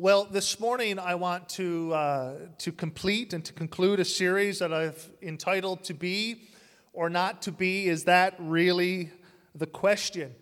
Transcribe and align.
Well, 0.00 0.24
this 0.24 0.58
morning 0.58 0.98
I 0.98 1.14
want 1.16 1.46
to, 1.50 1.92
uh, 1.92 2.34
to 2.60 2.72
complete 2.72 3.34
and 3.34 3.44
to 3.44 3.52
conclude 3.52 4.00
a 4.00 4.04
series 4.06 4.60
that 4.60 4.72
I've 4.72 5.10
entitled 5.20 5.84
To 5.84 5.92
Be 5.92 6.48
or 6.94 7.10
Not 7.10 7.42
to 7.42 7.52
Be. 7.52 7.86
Is 7.86 8.04
that 8.04 8.34
really 8.38 9.10
the 9.54 9.66
question? 9.66 10.34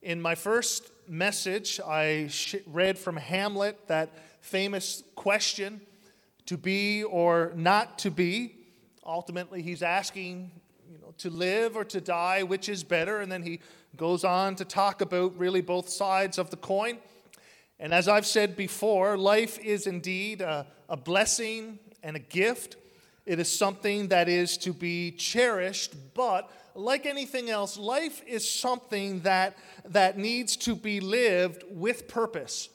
In 0.00 0.18
my 0.18 0.34
first 0.34 0.90
message, 1.06 1.78
I 1.86 2.30
read 2.66 2.98
from 2.98 3.18
Hamlet 3.18 3.86
that 3.88 4.08
famous 4.40 5.02
question 5.14 5.82
to 6.46 6.56
be 6.56 7.04
or 7.04 7.52
not 7.54 7.98
to 7.98 8.10
be. 8.10 8.54
Ultimately, 9.04 9.60
he's 9.60 9.82
asking 9.82 10.50
you 10.90 10.96
know, 10.96 11.12
to 11.18 11.28
live 11.28 11.76
or 11.76 11.84
to 11.84 12.00
die, 12.00 12.44
which 12.44 12.70
is 12.70 12.82
better? 12.82 13.20
And 13.20 13.30
then 13.30 13.42
he 13.42 13.60
goes 13.94 14.24
on 14.24 14.56
to 14.56 14.64
talk 14.64 15.02
about 15.02 15.36
really 15.36 15.60
both 15.60 15.90
sides 15.90 16.38
of 16.38 16.48
the 16.48 16.56
coin. 16.56 16.96
And 17.82 17.92
as 17.92 18.06
I've 18.06 18.26
said 18.26 18.56
before, 18.56 19.18
life 19.18 19.58
is 19.58 19.88
indeed 19.88 20.40
a, 20.40 20.68
a 20.88 20.96
blessing 20.96 21.80
and 22.04 22.14
a 22.14 22.20
gift. 22.20 22.76
It 23.26 23.40
is 23.40 23.50
something 23.50 24.06
that 24.08 24.28
is 24.28 24.56
to 24.58 24.72
be 24.72 25.10
cherished, 25.10 25.96
but 26.14 26.48
like 26.76 27.06
anything 27.06 27.50
else, 27.50 27.76
life 27.76 28.22
is 28.24 28.48
something 28.48 29.18
that, 29.22 29.58
that 29.84 30.16
needs 30.16 30.56
to 30.58 30.76
be 30.76 31.00
lived 31.00 31.64
with 31.70 32.06
purpose. 32.06 32.68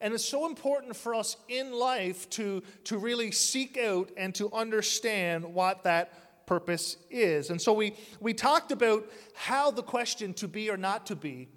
And 0.00 0.14
it's 0.14 0.24
so 0.24 0.46
important 0.46 0.96
for 0.96 1.14
us 1.14 1.36
in 1.50 1.70
life 1.74 2.30
to, 2.30 2.62
to 2.84 2.96
really 2.96 3.32
seek 3.32 3.76
out 3.76 4.12
and 4.16 4.34
to 4.36 4.50
understand 4.50 5.44
what 5.44 5.84
that 5.84 6.46
purpose 6.46 6.96
is. 7.10 7.50
And 7.50 7.60
so 7.60 7.74
we, 7.74 7.96
we 8.18 8.32
talked 8.32 8.72
about 8.72 9.04
how 9.34 9.70
the 9.70 9.82
question 9.82 10.32
to 10.34 10.48
be 10.48 10.70
or 10.70 10.78
not 10.78 11.04
to 11.06 11.16
be 11.16 11.48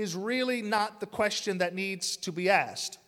is 0.00 0.16
really 0.16 0.62
not 0.62 0.98
the 0.98 1.06
question 1.06 1.58
that 1.58 1.74
needs 1.74 2.16
to 2.16 2.32
be 2.32 2.48
asked. 2.48 2.98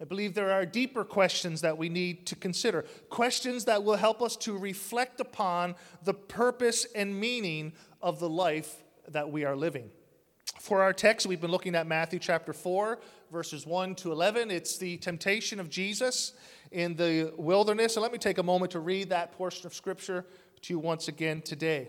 I 0.00 0.04
believe 0.04 0.34
there 0.34 0.50
are 0.50 0.66
deeper 0.66 1.04
questions 1.04 1.60
that 1.60 1.78
we 1.78 1.88
need 1.88 2.26
to 2.26 2.34
consider, 2.34 2.84
questions 3.08 3.66
that 3.66 3.84
will 3.84 3.94
help 3.94 4.20
us 4.20 4.34
to 4.38 4.58
reflect 4.58 5.20
upon 5.20 5.76
the 6.02 6.14
purpose 6.14 6.84
and 6.96 7.18
meaning 7.18 7.72
of 8.00 8.18
the 8.18 8.28
life 8.28 8.82
that 9.06 9.30
we 9.30 9.44
are 9.44 9.54
living. 9.54 9.88
For 10.58 10.82
our 10.82 10.92
text, 10.92 11.28
we've 11.28 11.40
been 11.40 11.52
looking 11.52 11.76
at 11.76 11.86
Matthew 11.86 12.18
chapter 12.18 12.52
4, 12.52 12.98
verses 13.30 13.64
1 13.64 13.94
to 13.96 14.10
11. 14.10 14.50
It's 14.50 14.76
the 14.78 14.96
temptation 14.96 15.60
of 15.60 15.70
Jesus 15.70 16.32
in 16.72 16.96
the 16.96 17.32
wilderness. 17.36 17.94
And 17.94 18.02
let 18.02 18.10
me 18.10 18.18
take 18.18 18.38
a 18.38 18.42
moment 18.42 18.72
to 18.72 18.80
read 18.80 19.10
that 19.10 19.30
portion 19.30 19.66
of 19.66 19.74
scripture 19.74 20.26
to 20.62 20.74
you 20.74 20.80
once 20.80 21.06
again 21.06 21.42
today. 21.42 21.88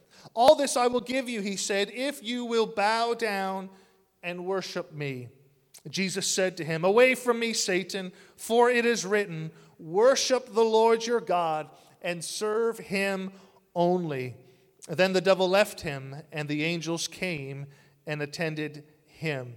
All 0.33 0.55
this 0.55 0.77
I 0.77 0.87
will 0.87 1.01
give 1.01 1.27
you, 1.27 1.41
he 1.41 1.55
said, 1.55 1.91
if 1.93 2.23
you 2.23 2.45
will 2.45 2.67
bow 2.67 3.13
down 3.13 3.69
and 4.23 4.45
worship 4.45 4.93
me. 4.93 5.29
Jesus 5.89 6.27
said 6.27 6.57
to 6.57 6.63
him, 6.63 6.85
Away 6.85 7.15
from 7.15 7.39
me, 7.39 7.53
Satan, 7.53 8.11
for 8.35 8.69
it 8.69 8.85
is 8.85 9.05
written, 9.05 9.51
Worship 9.79 10.53
the 10.53 10.63
Lord 10.63 11.05
your 11.05 11.21
God 11.21 11.69
and 12.01 12.23
serve 12.23 12.77
him 12.77 13.31
only. 13.75 14.35
Then 14.87 15.13
the 15.13 15.21
devil 15.21 15.49
left 15.49 15.81
him, 15.81 16.15
and 16.31 16.47
the 16.47 16.63
angels 16.63 17.07
came 17.07 17.67
and 18.05 18.21
attended 18.21 18.83
him. 19.05 19.55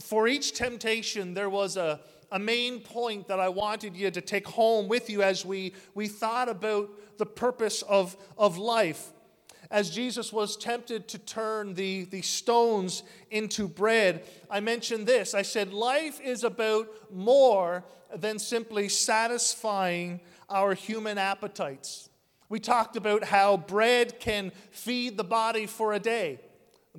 For 0.00 0.28
each 0.28 0.52
temptation, 0.52 1.34
there 1.34 1.50
was 1.50 1.76
a, 1.76 2.00
a 2.30 2.38
main 2.38 2.80
point 2.80 3.28
that 3.28 3.40
I 3.40 3.48
wanted 3.48 3.96
you 3.96 4.10
to 4.10 4.20
take 4.20 4.46
home 4.46 4.88
with 4.88 5.08
you 5.08 5.22
as 5.22 5.44
we, 5.44 5.74
we 5.94 6.08
thought 6.08 6.48
about 6.48 6.90
the 7.18 7.26
purpose 7.26 7.82
of, 7.82 8.16
of 8.36 8.58
life 8.58 9.12
as 9.70 9.90
Jesus 9.90 10.32
was 10.32 10.56
tempted 10.56 11.08
to 11.08 11.18
turn 11.18 11.74
the, 11.74 12.04
the 12.04 12.22
stones 12.22 13.02
into 13.30 13.68
bread, 13.68 14.24
I 14.50 14.60
mentioned 14.60 15.06
this. 15.06 15.34
I 15.34 15.42
said, 15.42 15.72
Life 15.72 16.20
is 16.20 16.44
about 16.44 16.88
more 17.12 17.84
than 18.14 18.38
simply 18.38 18.88
satisfying 18.88 20.20
our 20.48 20.74
human 20.74 21.18
appetites. 21.18 22.08
We 22.48 22.60
talked 22.60 22.96
about 22.96 23.24
how 23.24 23.56
bread 23.56 24.20
can 24.20 24.52
feed 24.70 25.16
the 25.16 25.24
body 25.24 25.66
for 25.66 25.92
a 25.92 25.98
day, 25.98 26.40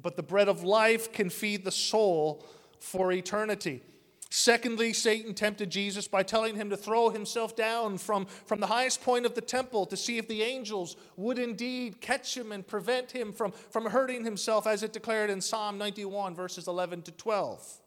but 0.01 0.17
the 0.17 0.23
bread 0.23 0.49
of 0.49 0.63
life 0.63 1.13
can 1.13 1.29
feed 1.29 1.63
the 1.63 1.71
soul 1.71 2.45
for 2.79 3.11
eternity. 3.11 3.81
Secondly, 4.29 4.91
Satan 4.91 5.33
tempted 5.33 5.69
Jesus 5.69 6.07
by 6.07 6.21
telling 6.21 6.55
him 6.55 6.69
to 6.69 6.77
throw 6.77 7.09
himself 7.09 7.55
down 7.55 7.97
from, 7.97 8.25
from 8.25 8.59
the 8.59 8.67
highest 8.67 9.01
point 9.01 9.25
of 9.25 9.35
the 9.35 9.41
temple 9.41 9.85
to 9.85 9.95
see 9.95 10.17
if 10.17 10.27
the 10.27 10.43
angels 10.43 10.97
would 11.15 11.39
indeed 11.39 12.01
catch 12.01 12.35
him 12.35 12.51
and 12.51 12.67
prevent 12.67 13.11
him 13.11 13.31
from, 13.31 13.51
from 13.51 13.85
hurting 13.85 14.25
himself, 14.25 14.67
as 14.67 14.83
it 14.83 14.91
declared 14.91 15.29
in 15.29 15.39
Psalm 15.39 15.77
91, 15.77 16.35
verses 16.35 16.67
11 16.67 17.03
to 17.03 17.11
12. 17.13 17.79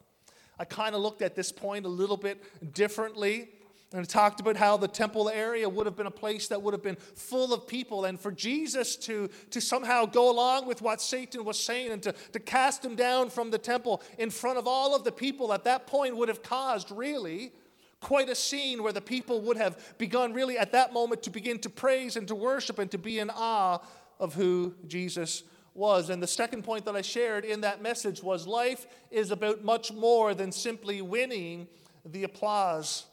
I 0.58 0.64
kind 0.64 0.94
of 0.94 1.02
looked 1.02 1.22
at 1.22 1.34
this 1.34 1.52
point 1.52 1.84
a 1.84 1.88
little 1.88 2.16
bit 2.16 2.42
differently. 2.74 3.48
And 3.92 4.04
it 4.04 4.08
talked 4.08 4.38
about 4.38 4.56
how 4.56 4.76
the 4.76 4.86
temple 4.86 5.28
area 5.28 5.68
would 5.68 5.84
have 5.84 5.96
been 5.96 6.06
a 6.06 6.12
place 6.12 6.46
that 6.48 6.62
would 6.62 6.74
have 6.74 6.82
been 6.82 6.96
full 6.96 7.52
of 7.52 7.66
people. 7.66 8.04
And 8.04 8.20
for 8.20 8.30
Jesus 8.30 8.94
to, 8.96 9.28
to 9.50 9.60
somehow 9.60 10.06
go 10.06 10.30
along 10.30 10.66
with 10.66 10.80
what 10.80 11.00
Satan 11.00 11.44
was 11.44 11.58
saying 11.58 11.90
and 11.90 12.02
to, 12.04 12.12
to 12.32 12.38
cast 12.38 12.84
him 12.84 12.94
down 12.94 13.30
from 13.30 13.50
the 13.50 13.58
temple 13.58 14.00
in 14.16 14.30
front 14.30 14.58
of 14.58 14.68
all 14.68 14.94
of 14.94 15.02
the 15.02 15.10
people 15.10 15.52
at 15.52 15.64
that 15.64 15.88
point 15.88 16.16
would 16.16 16.28
have 16.28 16.42
caused 16.42 16.92
really 16.92 17.52
quite 18.00 18.28
a 18.28 18.34
scene 18.34 18.82
where 18.82 18.92
the 18.92 19.00
people 19.00 19.40
would 19.40 19.56
have 19.56 19.98
begun 19.98 20.32
really 20.32 20.56
at 20.56 20.70
that 20.70 20.92
moment 20.92 21.24
to 21.24 21.30
begin 21.30 21.58
to 21.58 21.68
praise 21.68 22.16
and 22.16 22.28
to 22.28 22.34
worship 22.34 22.78
and 22.78 22.92
to 22.92 22.98
be 22.98 23.18
in 23.18 23.28
awe 23.28 23.78
of 24.20 24.34
who 24.34 24.72
Jesus 24.86 25.42
was. 25.74 26.10
And 26.10 26.22
the 26.22 26.28
second 26.28 26.62
point 26.62 26.84
that 26.84 26.94
I 26.94 27.02
shared 27.02 27.44
in 27.44 27.62
that 27.62 27.82
message 27.82 28.22
was 28.22 28.46
life 28.46 28.86
is 29.10 29.32
about 29.32 29.64
much 29.64 29.92
more 29.92 30.32
than 30.32 30.52
simply 30.52 31.02
winning 31.02 31.66
the 32.04 32.22
applause 32.22 33.06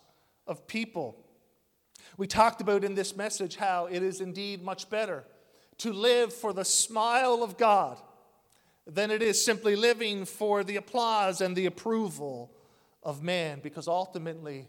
of 0.47 0.67
people. 0.67 1.17
We 2.17 2.27
talked 2.27 2.61
about 2.61 2.83
in 2.83 2.95
this 2.95 3.15
message 3.15 3.57
how 3.57 3.87
it 3.87 4.01
is 4.01 4.21
indeed 4.21 4.63
much 4.63 4.89
better 4.89 5.25
to 5.79 5.93
live 5.93 6.33
for 6.33 6.53
the 6.53 6.65
smile 6.65 7.43
of 7.43 7.57
God 7.57 7.99
than 8.85 9.11
it 9.11 9.21
is 9.21 9.43
simply 9.43 9.75
living 9.75 10.25
for 10.25 10.63
the 10.63 10.77
applause 10.77 11.41
and 11.41 11.55
the 11.55 11.65
approval 11.65 12.51
of 13.03 13.21
man, 13.21 13.59
because 13.61 13.87
ultimately, 13.87 14.67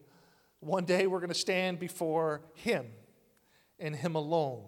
one 0.60 0.84
day 0.84 1.06
we're 1.06 1.20
going 1.20 1.28
to 1.28 1.34
stand 1.34 1.78
before 1.78 2.42
Him 2.54 2.86
and 3.78 3.94
Him 3.94 4.16
alone. 4.16 4.64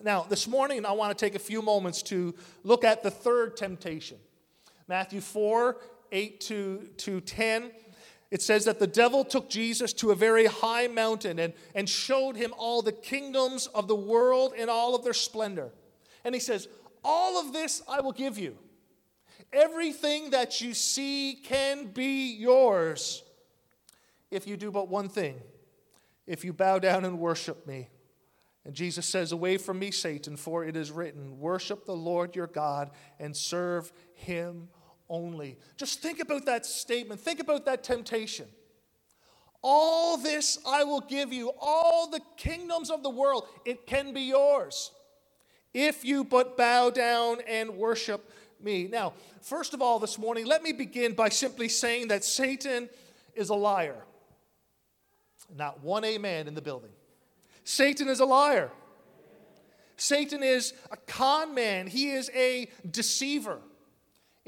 Now, 0.00 0.22
this 0.22 0.48
morning, 0.48 0.86
I 0.86 0.92
want 0.92 1.16
to 1.16 1.24
take 1.24 1.34
a 1.34 1.40
few 1.40 1.60
moments 1.60 2.02
to 2.04 2.34
look 2.64 2.84
at 2.84 3.02
the 3.02 3.10
third 3.10 3.56
temptation 3.56 4.18
Matthew 4.88 5.20
4 5.20 5.76
8 6.12 6.40
to, 6.40 6.88
to 6.96 7.20
10 7.20 7.70
it 8.30 8.42
says 8.42 8.64
that 8.66 8.78
the 8.78 8.86
devil 8.86 9.24
took 9.24 9.50
Jesus 9.50 9.92
to 9.94 10.10
a 10.10 10.14
very 10.14 10.46
high 10.46 10.86
mountain 10.86 11.38
and, 11.38 11.52
and 11.74 11.88
showed 11.88 12.36
him 12.36 12.54
all 12.56 12.80
the 12.80 12.92
kingdoms 12.92 13.66
of 13.68 13.88
the 13.88 13.96
world 13.96 14.52
in 14.56 14.68
all 14.68 14.94
of 14.94 15.02
their 15.02 15.12
splendor. 15.12 15.72
And 16.24 16.34
he 16.34 16.40
says, 16.40 16.68
All 17.02 17.40
of 17.40 17.52
this 17.52 17.82
I 17.88 18.00
will 18.00 18.12
give 18.12 18.38
you. 18.38 18.56
Everything 19.52 20.30
that 20.30 20.60
you 20.60 20.74
see 20.74 21.40
can 21.42 21.88
be 21.88 22.32
yours 22.34 23.24
if 24.30 24.46
you 24.46 24.56
do 24.56 24.70
but 24.70 24.88
one 24.88 25.08
thing 25.08 25.40
if 26.30 26.44
you 26.44 26.52
bow 26.52 26.78
down 26.78 27.04
and 27.04 27.18
worship 27.18 27.66
me. 27.66 27.88
And 28.64 28.72
Jesus 28.72 29.04
says, 29.04 29.32
Away 29.32 29.56
from 29.56 29.80
me, 29.80 29.90
Satan, 29.90 30.36
for 30.36 30.64
it 30.64 30.76
is 30.76 30.92
written, 30.92 31.40
Worship 31.40 31.84
the 31.84 31.96
Lord 31.96 32.36
your 32.36 32.46
God 32.46 32.90
and 33.18 33.36
serve 33.36 33.92
him 34.14 34.68
only. 35.10 35.58
Just 35.76 36.00
think 36.00 36.20
about 36.20 36.46
that 36.46 36.64
statement. 36.64 37.20
Think 37.20 37.40
about 37.40 37.66
that 37.66 37.84
temptation. 37.84 38.46
All 39.62 40.16
this 40.16 40.58
I 40.66 40.84
will 40.84 41.02
give 41.02 41.32
you, 41.32 41.52
all 41.60 42.08
the 42.08 42.20
kingdoms 42.38 42.88
of 42.88 43.02
the 43.02 43.10
world, 43.10 43.46
it 43.66 43.86
can 43.86 44.14
be 44.14 44.22
yours 44.22 44.92
if 45.74 46.04
you 46.04 46.24
but 46.24 46.56
bow 46.56 46.88
down 46.88 47.38
and 47.46 47.76
worship 47.76 48.30
me. 48.60 48.88
Now, 48.90 49.12
first 49.42 49.74
of 49.74 49.82
all, 49.82 49.98
this 49.98 50.18
morning, 50.18 50.46
let 50.46 50.62
me 50.62 50.72
begin 50.72 51.14
by 51.14 51.28
simply 51.28 51.68
saying 51.68 52.08
that 52.08 52.24
Satan 52.24 52.88
is 53.34 53.50
a 53.50 53.54
liar. 53.54 53.96
Not 55.54 55.82
one 55.82 56.04
amen 56.04 56.48
in 56.48 56.54
the 56.54 56.62
building. 56.62 56.90
Satan 57.64 58.08
is 58.08 58.20
a 58.20 58.24
liar. 58.24 58.70
Satan 59.96 60.42
is 60.42 60.72
a 60.90 60.96
con 60.96 61.54
man, 61.54 61.86
he 61.86 62.10
is 62.10 62.30
a 62.34 62.70
deceiver. 62.90 63.58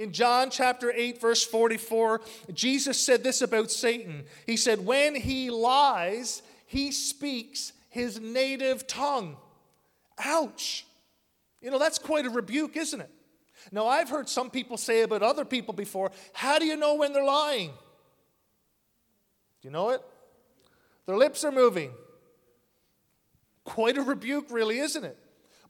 In 0.03 0.13
John 0.13 0.51
chapter 0.51 0.93
8, 0.93 1.21
verse 1.21 1.45
44, 1.45 2.23
Jesus 2.53 2.99
said 2.99 3.23
this 3.23 3.41
about 3.41 3.71
Satan. 3.71 4.25
He 4.47 4.57
said, 4.57 4.85
When 4.85 5.15
he 5.15 5.49
lies, 5.49 6.43
he 6.67 6.91
speaks 6.91 7.73
his 7.89 8.19
native 8.19 8.89
tongue. 8.89 9.37
Ouch. 10.19 10.85
You 11.61 11.71
know, 11.71 11.79
that's 11.79 12.01
quite 12.01 12.27
a 12.27 12.31
rebuke, 12.31 12.77
isn't 12.77 13.01
it? 13.01 13.11
Now, 13.71 13.87
I've 13.87 14.09
heard 14.09 14.29
some 14.29 14.51
people 14.51 14.77
say 14.77 15.03
about 15.03 15.23
other 15.23 15.45
people 15.45 15.73
before, 15.73 16.11
how 16.33 16.59
do 16.59 16.67
you 16.67 16.77
know 16.77 16.97
when 16.97 17.13
they're 17.13 17.23
lying? 17.23 17.69
Do 17.69 19.69
you 19.69 19.71
know 19.71 19.91
it? 19.91 20.03
Their 21.07 21.17
lips 21.17 21.45
are 21.45 21.53
moving. 21.53 21.93
Quite 23.63 23.97
a 23.97 24.03
rebuke, 24.03 24.47
really, 24.51 24.81
isn't 24.81 25.05
it? 25.05 25.17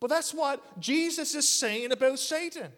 But 0.00 0.08
that's 0.08 0.32
what 0.32 0.80
Jesus 0.80 1.34
is 1.34 1.46
saying 1.46 1.92
about 1.92 2.18
Satan. 2.18 2.72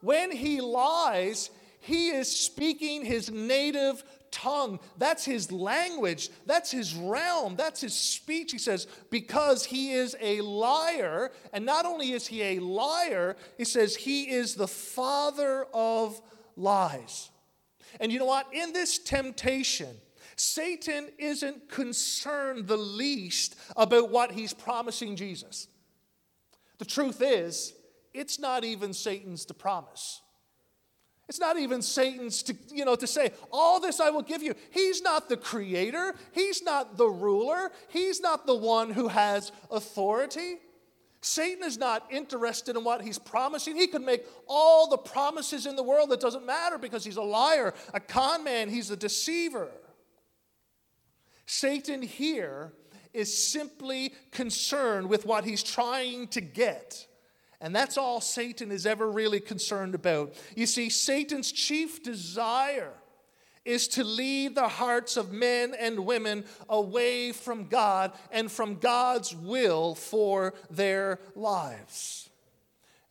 When 0.00 0.30
he 0.30 0.60
lies, 0.60 1.50
he 1.80 2.08
is 2.08 2.30
speaking 2.30 3.04
his 3.04 3.30
native 3.30 4.02
tongue. 4.30 4.80
That's 4.98 5.24
his 5.24 5.50
language. 5.50 6.30
That's 6.44 6.70
his 6.70 6.94
realm. 6.94 7.56
That's 7.56 7.80
his 7.80 7.94
speech. 7.94 8.52
He 8.52 8.58
says, 8.58 8.86
because 9.10 9.64
he 9.64 9.92
is 9.92 10.16
a 10.20 10.40
liar. 10.40 11.32
And 11.52 11.64
not 11.64 11.86
only 11.86 12.12
is 12.12 12.26
he 12.26 12.42
a 12.42 12.58
liar, 12.58 13.36
he 13.56 13.64
says 13.64 13.96
he 13.96 14.30
is 14.30 14.54
the 14.54 14.68
father 14.68 15.66
of 15.72 16.20
lies. 16.56 17.30
And 18.00 18.12
you 18.12 18.18
know 18.18 18.26
what? 18.26 18.46
In 18.52 18.72
this 18.72 18.98
temptation, 18.98 19.96
Satan 20.36 21.08
isn't 21.18 21.70
concerned 21.70 22.66
the 22.66 22.76
least 22.76 23.56
about 23.76 24.10
what 24.10 24.32
he's 24.32 24.52
promising 24.52 25.16
Jesus. 25.16 25.68
The 26.78 26.84
truth 26.84 27.22
is, 27.22 27.72
it's 28.16 28.38
not 28.38 28.64
even 28.64 28.92
Satan's 28.92 29.44
to 29.46 29.54
promise. 29.54 30.22
It's 31.28 31.40
not 31.40 31.58
even 31.58 31.82
Satan's 31.82 32.42
to, 32.44 32.54
you 32.72 32.84
know, 32.84 32.94
to 32.94 33.06
say, 33.06 33.32
all 33.52 33.80
this 33.80 33.98
I 33.98 34.10
will 34.10 34.22
give 34.22 34.42
you. 34.42 34.54
He's 34.70 35.02
not 35.02 35.28
the 35.28 35.36
creator. 35.36 36.14
He's 36.32 36.62
not 36.62 36.96
the 36.96 37.08
ruler. 37.08 37.72
He's 37.88 38.20
not 38.20 38.46
the 38.46 38.54
one 38.54 38.90
who 38.90 39.08
has 39.08 39.50
authority. 39.70 40.58
Satan 41.20 41.64
is 41.64 41.78
not 41.78 42.06
interested 42.10 42.76
in 42.76 42.84
what 42.84 43.02
he's 43.02 43.18
promising. 43.18 43.74
He 43.74 43.88
could 43.88 44.02
make 44.02 44.24
all 44.46 44.88
the 44.88 44.98
promises 44.98 45.66
in 45.66 45.74
the 45.74 45.82
world. 45.82 46.12
It 46.12 46.20
doesn't 46.20 46.46
matter 46.46 46.78
because 46.78 47.04
he's 47.04 47.16
a 47.16 47.22
liar, 47.22 47.74
a 47.92 47.98
con 47.98 48.44
man, 48.44 48.68
he's 48.68 48.92
a 48.92 48.96
deceiver. 48.96 49.68
Satan 51.46 52.02
here 52.02 52.72
is 53.12 53.50
simply 53.50 54.12
concerned 54.30 55.08
with 55.08 55.26
what 55.26 55.44
he's 55.44 55.64
trying 55.64 56.28
to 56.28 56.40
get. 56.40 57.06
And 57.60 57.74
that's 57.74 57.96
all 57.96 58.20
Satan 58.20 58.70
is 58.70 58.86
ever 58.86 59.10
really 59.10 59.40
concerned 59.40 59.94
about. 59.94 60.34
You 60.54 60.66
see, 60.66 60.90
Satan's 60.90 61.50
chief 61.52 62.02
desire 62.02 62.92
is 63.64 63.88
to 63.88 64.04
lead 64.04 64.54
the 64.54 64.68
hearts 64.68 65.16
of 65.16 65.32
men 65.32 65.74
and 65.78 66.06
women 66.06 66.44
away 66.68 67.32
from 67.32 67.66
God 67.66 68.12
and 68.30 68.50
from 68.50 68.76
God's 68.76 69.34
will 69.34 69.94
for 69.94 70.54
their 70.70 71.18
lives. 71.34 72.30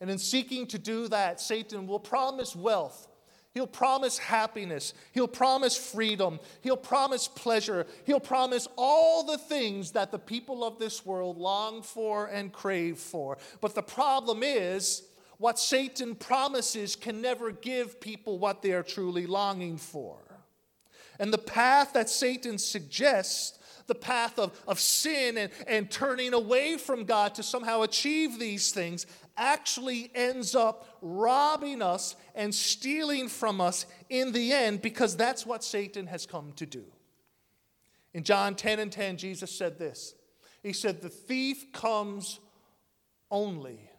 And 0.00 0.10
in 0.10 0.18
seeking 0.18 0.66
to 0.68 0.78
do 0.78 1.08
that, 1.08 1.40
Satan 1.40 1.86
will 1.86 2.00
promise 2.00 2.56
wealth 2.56 3.08
He'll 3.56 3.66
promise 3.66 4.18
happiness. 4.18 4.92
He'll 5.12 5.26
promise 5.26 5.78
freedom. 5.78 6.40
He'll 6.60 6.76
promise 6.76 7.26
pleasure. 7.26 7.86
He'll 8.04 8.20
promise 8.20 8.68
all 8.76 9.24
the 9.24 9.38
things 9.38 9.92
that 9.92 10.10
the 10.10 10.18
people 10.18 10.62
of 10.62 10.78
this 10.78 11.06
world 11.06 11.38
long 11.38 11.80
for 11.80 12.26
and 12.26 12.52
crave 12.52 12.98
for. 12.98 13.38
But 13.62 13.74
the 13.74 13.82
problem 13.82 14.42
is, 14.42 15.04
what 15.38 15.58
Satan 15.58 16.16
promises 16.16 16.96
can 16.96 17.22
never 17.22 17.50
give 17.50 17.98
people 17.98 18.38
what 18.38 18.60
they 18.60 18.72
are 18.72 18.82
truly 18.82 19.24
longing 19.24 19.78
for. 19.78 20.18
And 21.18 21.32
the 21.32 21.38
path 21.38 21.94
that 21.94 22.10
Satan 22.10 22.58
suggests 22.58 23.58
the 23.86 23.94
path 23.94 24.38
of, 24.38 24.60
of 24.68 24.80
sin 24.80 25.38
and, 25.38 25.50
and 25.66 25.90
turning 25.90 26.34
away 26.34 26.76
from 26.76 27.04
God 27.04 27.34
to 27.36 27.42
somehow 27.42 27.82
achieve 27.82 28.38
these 28.38 28.72
things 28.72 29.06
actually 29.36 30.10
ends 30.14 30.54
up 30.54 30.98
robbing 31.02 31.82
us 31.82 32.16
and 32.34 32.54
stealing 32.54 33.28
from 33.28 33.60
us 33.60 33.86
in 34.08 34.32
the 34.32 34.52
end 34.52 34.82
because 34.82 35.16
that's 35.16 35.44
what 35.44 35.62
Satan 35.62 36.06
has 36.06 36.26
come 36.26 36.52
to 36.56 36.66
do. 36.66 36.84
In 38.14 38.24
John 38.24 38.54
10 38.54 38.78
and 38.78 38.90
10, 38.90 39.18
Jesus 39.18 39.50
said 39.50 39.78
this 39.78 40.14
He 40.62 40.72
said, 40.72 41.02
The 41.02 41.08
thief 41.08 41.72
comes 41.72 42.40
only. 43.30 43.90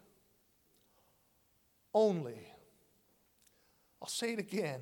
Only. 1.94 2.48
I'll 4.02 4.08
say 4.08 4.34
it 4.34 4.40
again. 4.40 4.82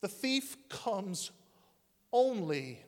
The 0.00 0.08
thief 0.08 0.56
comes 0.68 1.30
only 2.12 2.80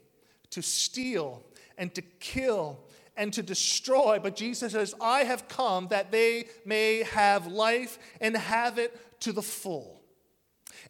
to 0.50 0.62
steal 0.62 1.42
and 1.76 1.94
to 1.94 2.02
kill 2.02 2.78
and 3.18 3.32
to 3.34 3.42
destroy. 3.42 4.18
But 4.22 4.36
Jesus 4.36 4.72
says, 4.72 4.94
I 5.00 5.24
have 5.24 5.48
come 5.48 5.88
that 5.88 6.10
they 6.10 6.46
may 6.64 7.02
have 7.02 7.46
life 7.46 7.98
and 8.20 8.36
have 8.36 8.78
it 8.78 9.20
to 9.20 9.32
the 9.32 9.42
full. 9.42 9.97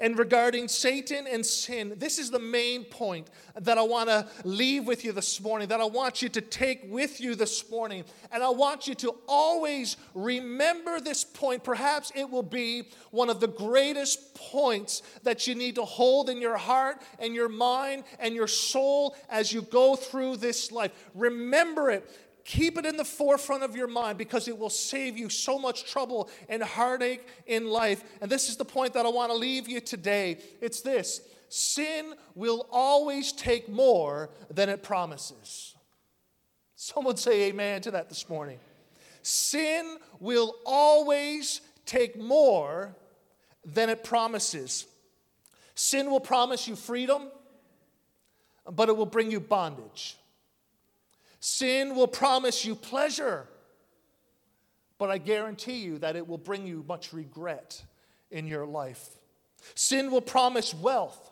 And 0.01 0.17
regarding 0.17 0.69
Satan 0.69 1.27
and 1.27 1.45
sin, 1.45 1.95
this 1.97 2.19
is 2.19 2.31
the 2.31 2.39
main 2.39 2.85
point 2.85 3.29
that 3.57 3.79
I 3.79 3.83
want 3.83 4.09
to 4.09 4.29
leave 4.45 4.87
with 4.87 5.05
you 5.05 5.11
this 5.11 5.41
morning, 5.41 5.69
that 5.69 5.81
I 5.81 5.87
want 5.87 6.23
you 6.23 6.29
to 6.29 6.41
take 6.41 6.83
with 6.89 7.21
you 7.21 7.35
this 7.35 7.69
morning. 7.69 8.05
And 8.31 8.43
I 8.43 8.51
want 8.51 8.87
you 8.87 8.95
to 8.97 9.17
always 9.27 9.97
remember 10.15 11.01
this 11.01 11.25
point. 11.25 11.65
Perhaps 11.65 12.13
it 12.15 12.31
will 12.31 12.45
be 12.45 12.89
one 13.11 13.29
of 13.29 13.41
the 13.41 13.49
greatest 13.49 14.35
points 14.37 15.03
that 15.25 15.49
you 15.49 15.57
need 15.57 15.75
to 15.75 15.85
hold 15.85 16.31
in 16.31 16.41
your 16.41 16.57
heart 16.57 17.03
and 17.19 17.35
your 17.35 17.49
mind 17.49 18.05
and 18.21 18.35
your 18.35 18.47
soul 18.47 19.17
as 19.29 19.53
you 19.53 19.63
go 19.63 19.97
through 19.97 20.37
this 20.37 20.71
life. 20.71 20.93
Remember 21.15 21.91
it 21.91 22.09
Keep 22.49 22.79
it 22.79 22.87
in 22.87 22.97
the 22.97 23.05
forefront 23.05 23.63
of 23.63 23.77
your 23.77 23.87
mind 23.87 24.17
because 24.17 24.49
it 24.49 24.57
will 24.57 24.71
save 24.71 25.19
you 25.19 25.29
so 25.29 25.59
much 25.59 25.85
trouble 25.85 26.31
and 26.49 26.63
heartache 26.63 27.29
in 27.47 27.69
life. 27.69 28.03
And 28.23 28.31
this 28.31 28.49
is 28.49 28.57
the 28.57 28.65
point 28.65 28.95
that 28.95 29.05
I 29.05 29.11
want 29.11 29.31
to 29.31 29.37
leave 29.37 29.69
you 29.69 29.81
today. 29.81 30.39
It's 30.63 30.81
this 30.81 31.21
sin 31.51 32.15
will 32.35 32.67
always 32.73 33.33
take 33.33 33.69
more 33.69 34.31
than 34.49 34.71
it 34.71 34.83
promises. 34.83 35.75
Someone 36.75 37.19
say 37.19 37.49
amen 37.49 37.83
to 37.83 37.91
that 37.91 38.09
this 38.09 38.31
morning. 38.31 38.59
Sin 39.21 39.99
will 40.19 40.55
always 40.65 41.61
take 41.85 42.19
more 42.19 42.97
than 43.63 43.91
it 43.91 44.03
promises. 44.03 44.87
Sin 45.75 46.11
will 46.11 46.19
promise 46.19 46.67
you 46.67 46.77
freedom, 46.77 47.29
but 48.73 48.89
it 48.89 48.97
will 48.97 49.05
bring 49.05 49.31
you 49.31 49.39
bondage. 49.39 50.17
Sin 51.41 51.95
will 51.95 52.09
promise 52.09 52.65
you 52.65 52.75
pleasure, 52.75 53.49
but 54.99 55.11
I 55.11 55.19
guarantee 55.19 55.79
you 55.79 55.99
that 55.99 56.17
it 56.17 56.27
will 56.27 56.39
bring 56.39 56.67
you 56.67 56.85
much 56.89 57.13
regret 57.13 57.83
in 58.31 58.47
your 58.47 58.67
life. 58.67 59.07
Sin 59.75 60.11
will 60.11 60.21
promise 60.21 60.75
wealth, 60.75 61.31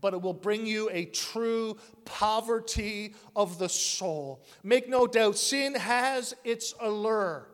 but 0.00 0.14
it 0.14 0.22
will 0.22 0.34
bring 0.34 0.66
you 0.66 0.90
a 0.90 1.04
true 1.04 1.76
poverty 2.04 3.14
of 3.36 3.58
the 3.58 3.68
soul. 3.68 4.42
Make 4.62 4.88
no 4.88 5.06
doubt, 5.06 5.38
sin 5.38 5.74
has 5.74 6.34
its 6.44 6.74
allure. 6.80 7.48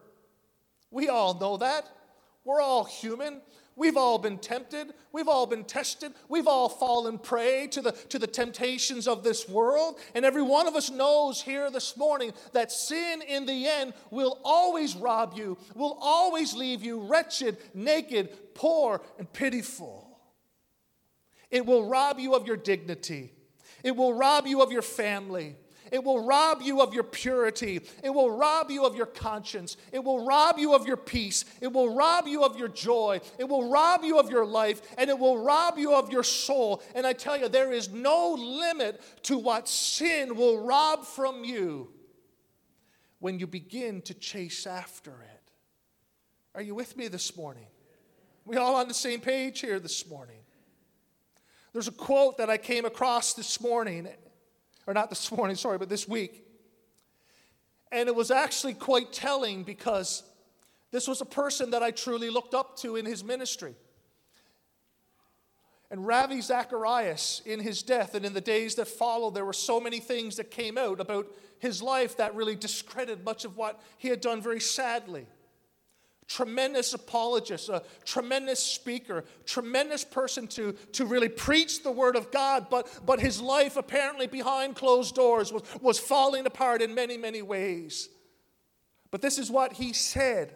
We 0.91 1.09
all 1.09 1.39
know 1.39 1.59
that. 1.59 1.89
We're 2.45 2.63
all 2.63 2.85
human. 2.85 3.43
We've 3.81 3.97
all 3.97 4.19
been 4.19 4.37
tempted. 4.37 4.93
We've 5.11 5.27
all 5.27 5.47
been 5.47 5.65
tested. 5.65 6.13
We've 6.29 6.47
all 6.47 6.69
fallen 6.69 7.17
prey 7.17 7.67
to 7.69 7.81
the, 7.81 7.93
to 7.93 8.19
the 8.19 8.27
temptations 8.27 9.09
of 9.09 9.25
this 9.25 9.49
world. 9.49 9.99
And 10.15 10.23
every 10.27 10.43
one 10.43 10.69
of 10.69 10.77
us 10.77 10.91
knows 10.91 11.41
here 11.41 11.71
this 11.71 11.97
morning 11.97 12.35
that 12.53 12.71
sin 12.71 13.23
in 13.27 13.47
the 13.47 13.67
end 13.67 13.95
will 14.11 14.39
always 14.45 14.95
rob 14.95 15.33
you, 15.35 15.57
will 15.75 15.97
always 15.99 16.53
leave 16.53 16.85
you 16.85 17.01
wretched, 17.01 17.57
naked, 17.73 18.55
poor, 18.55 19.01
and 19.19 19.33
pitiful. 19.33 20.21
It 21.51 21.65
will 21.65 21.89
rob 21.89 22.19
you 22.19 22.35
of 22.35 22.47
your 22.47 22.59
dignity. 22.59 23.33
It 23.83 23.97
will 23.97 24.13
rob 24.13 24.47
you 24.47 24.61
of 24.61 24.73
your 24.73 24.83
family. 24.83 25.57
It 25.91 26.05
will 26.05 26.25
rob 26.25 26.63
you 26.63 26.81
of 26.81 26.95
your 26.95 27.03
purity. 27.03 27.81
It 28.03 28.11
will 28.11 28.31
rob 28.31 28.71
you 28.71 28.85
of 28.85 28.95
your 28.95 29.07
conscience. 29.07 29.77
It 29.93 30.05
will 30.05 30.25
rob 30.25 30.59
you 30.59 30.75
of 30.75 30.87
your 30.87 30.97
peace. 30.97 31.45
It 31.61 31.73
will 31.73 31.95
rob 31.95 32.27
you 32.27 32.45
of 32.45 32.59
your 32.59 32.69
joy. 32.69 33.21
It 33.39 33.49
will 33.49 33.71
rob 33.71 34.05
you 34.05 34.19
of 34.19 34.31
your 34.31 34.47
life. 34.47 34.83
And 34.99 35.11
it 35.11 35.19
will 35.19 35.39
rob 35.39 35.79
you 35.79 35.95
of 35.95 36.13
your 36.13 36.23
soul. 36.23 36.83
And 36.95 37.07
I 37.07 37.13
tell 37.13 37.37
you, 37.37 37.49
there 37.49 37.73
is 37.73 37.91
no 37.91 38.35
limit 38.35 39.01
to 39.25 39.39
what 39.39 39.69
sin 39.69 40.37
will 40.37 40.65
rob 40.65 41.05
from 41.05 41.45
you 41.45 41.89
when 43.19 43.39
you 43.39 43.47
begin 43.47 44.03
to 44.03 44.15
chase 44.15 44.67
after 44.67 45.11
it. 45.11 45.51
Are 46.55 46.63
you 46.63 46.75
with 46.75 46.97
me 46.97 47.09
this 47.09 47.37
morning? 47.37 47.67
We 48.45 48.57
all 48.57 48.75
on 48.75 48.89
the 48.89 48.95
same 48.95 49.21
page 49.21 49.61
here 49.61 49.79
this 49.79 50.09
morning. 50.09 50.41
There's 51.73 51.89
a 51.89 51.93
quote 51.93 52.39
that 52.39 52.51
I 52.51 52.57
came 52.57 52.85
across 52.85 53.35
this 53.35 53.61
morning, 53.61 54.09
or 54.91 54.95
not 54.95 55.09
this 55.09 55.31
morning, 55.31 55.55
sorry, 55.55 55.79
but 55.79 55.89
this 55.89 56.09
week. 56.09 56.45
And 57.93 58.09
it 58.09 58.15
was 58.15 58.33
actually 58.33 58.75
quite 58.75 59.13
telling 59.13 59.63
because 59.63 60.25
this 60.91 61.07
was 61.07 61.21
a 61.21 61.25
person 61.25 61.71
that 61.71 61.83
I 61.83 61.93
truly 61.93 62.29
looked 62.29 62.55
up 62.55 62.77
to 62.79 62.97
in 62.97 63.07
his 63.07 63.23
ministry. 63.23 63.75
And 65.93 66.05
Ravi 66.05 66.41
Zacharias, 66.41 67.41
in 67.47 67.61
his 67.61 67.83
death 67.83 68.15
and 68.17 68.25
in 68.25 68.33
the 68.33 68.41
days 68.41 68.75
that 68.77 68.89
followed, 68.89 69.35
there 69.35 69.45
were 69.45 69.53
so 69.53 69.81
many 69.81 70.01
things 70.01 70.37
that 70.37 70.51
came 70.51 70.77
out 70.77 70.99
about 71.01 71.29
his 71.61 71.81
life 71.81 72.17
that 72.17 72.35
really 72.35 72.57
discredited 72.57 73.25
much 73.25 73.45
of 73.45 73.57
what 73.57 73.81
he 73.97 74.09
had 74.09 74.21
done 74.21 74.41
very 74.41 74.61
sadly 74.61 75.27
tremendous 76.31 76.95
apologist, 76.95 77.69
a 77.69 77.83
tremendous 78.05 78.61
speaker, 78.61 79.25
tremendous 79.45 80.05
person 80.05 80.47
to, 80.47 80.73
to 80.93 81.05
really 81.05 81.29
preach 81.29 81.83
the 81.83 81.91
word 81.91 82.15
of 82.15 82.31
God, 82.31 82.69
but, 82.71 82.89
but 83.05 83.19
his 83.19 83.41
life 83.41 83.77
apparently 83.77 84.29
behind 84.29 84.77
closed 84.77 85.17
doors 85.17 85.53
was, 85.53 85.65
was 85.83 85.99
falling 85.99 86.47
apart 86.47 86.83
in 86.83 86.95
many, 86.95 87.17
many 87.17 87.43
ways. 87.43 88.09
But 89.11 89.23
this 89.23 89.39
is 89.39 89.51
what 89.51 89.73
he 89.73 89.93
said. 89.93 90.55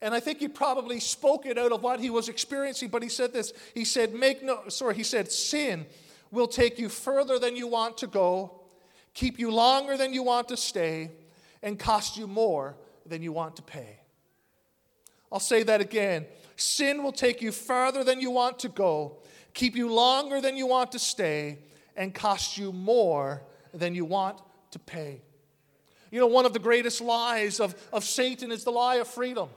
And 0.00 0.14
I 0.14 0.20
think 0.20 0.38
he 0.38 0.48
probably 0.48 0.98
spoke 0.98 1.44
it 1.44 1.58
out 1.58 1.70
of 1.70 1.82
what 1.82 2.00
he 2.00 2.08
was 2.08 2.30
experiencing, 2.30 2.88
but 2.88 3.02
he 3.02 3.10
said 3.10 3.34
this. 3.34 3.52
He 3.74 3.84
said, 3.84 4.14
Make 4.14 4.42
no, 4.42 4.62
sorry, 4.68 4.94
he 4.94 5.02
said, 5.02 5.30
sin 5.30 5.84
will 6.30 6.48
take 6.48 6.78
you 6.78 6.88
further 6.88 7.38
than 7.38 7.54
you 7.54 7.66
want 7.66 7.98
to 7.98 8.06
go, 8.06 8.62
keep 9.12 9.38
you 9.38 9.50
longer 9.50 9.98
than 9.98 10.14
you 10.14 10.22
want 10.22 10.48
to 10.48 10.56
stay, 10.56 11.10
and 11.62 11.78
cost 11.78 12.16
you 12.16 12.26
more 12.26 12.76
than 13.06 13.22
you 13.22 13.32
want 13.32 13.56
to 13.56 13.62
pay. 13.62 14.00
I'll 15.30 15.40
say 15.40 15.62
that 15.64 15.80
again. 15.80 16.26
Sin 16.56 17.02
will 17.02 17.12
take 17.12 17.42
you 17.42 17.50
farther 17.50 18.04
than 18.04 18.20
you 18.20 18.30
want 18.30 18.60
to 18.60 18.68
go, 18.68 19.18
keep 19.52 19.74
you 19.74 19.92
longer 19.92 20.40
than 20.40 20.56
you 20.56 20.66
want 20.66 20.92
to 20.92 20.98
stay, 20.98 21.58
and 21.96 22.14
cost 22.14 22.56
you 22.56 22.72
more 22.72 23.42
than 23.72 23.94
you 23.94 24.04
want 24.04 24.38
to 24.70 24.78
pay. 24.78 25.22
You 26.10 26.20
know, 26.20 26.28
one 26.28 26.46
of 26.46 26.52
the 26.52 26.60
greatest 26.60 27.00
lies 27.00 27.58
of, 27.58 27.74
of 27.92 28.04
Satan 28.04 28.52
is 28.52 28.62
the 28.62 28.70
lie 28.70 28.96
of 28.96 29.08
freedom. 29.08 29.48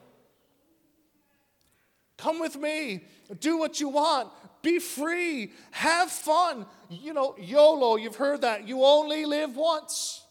Come 2.17 2.39
with 2.39 2.57
me, 2.57 3.03
do 3.39 3.57
what 3.57 3.79
you 3.79 3.89
want, 3.89 4.29
be 4.63 4.79
free, 4.79 5.51
have 5.71 6.11
fun. 6.11 6.65
You 6.89 7.13
know, 7.13 7.35
YOLO, 7.39 7.95
you've 7.95 8.15
heard 8.15 8.41
that. 8.41 8.67
You 8.67 8.83
only 8.83 9.25
live 9.25 9.55
once. 9.55 10.25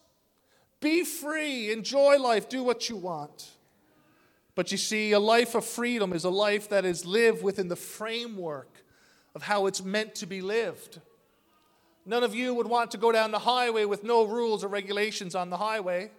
Be 0.81 1.05
free, 1.05 1.73
enjoy 1.73 2.19
life, 2.19 2.49
do 2.49 2.63
what 2.63 2.89
you 2.89 2.97
want. 2.97 3.51
But 4.55 4.73
you 4.73 4.79
see, 4.79 5.13
a 5.13 5.21
life 5.21 5.55
of 5.55 5.65
freedom 5.65 6.13
is 6.13 6.25
a 6.25 6.31
life 6.31 6.69
that 6.71 6.85
is 6.85 7.05
lived 7.05 7.43
within 7.43 7.69
the 7.69 7.77
framework 7.77 8.85
of 9.35 9.43
how 9.43 9.67
it's 9.67 9.85
meant 9.85 10.15
to 10.17 10.27
be 10.27 10.41
lived. 10.41 11.01
None 12.07 12.23
of 12.23 12.35
you 12.35 12.55
would 12.55 12.67
want 12.67 12.93
to 12.93 12.99
go 12.99 13.13
down 13.13 13.33
the 13.33 13.39
highway 13.39 13.85
with 13.85 14.05
no 14.05 14.25
rules 14.25 14.65
or 14.65 14.69
regulations 14.69 15.35
on 15.35 15.51
the 15.51 15.57
highway. 15.57 16.11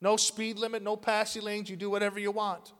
No 0.00 0.16
speed 0.16 0.58
limit, 0.58 0.82
no 0.82 0.96
passing 0.96 1.42
lanes, 1.42 1.70
you 1.70 1.76
do 1.76 1.88
whatever 1.88 2.18
you 2.18 2.30
want. 2.30 2.72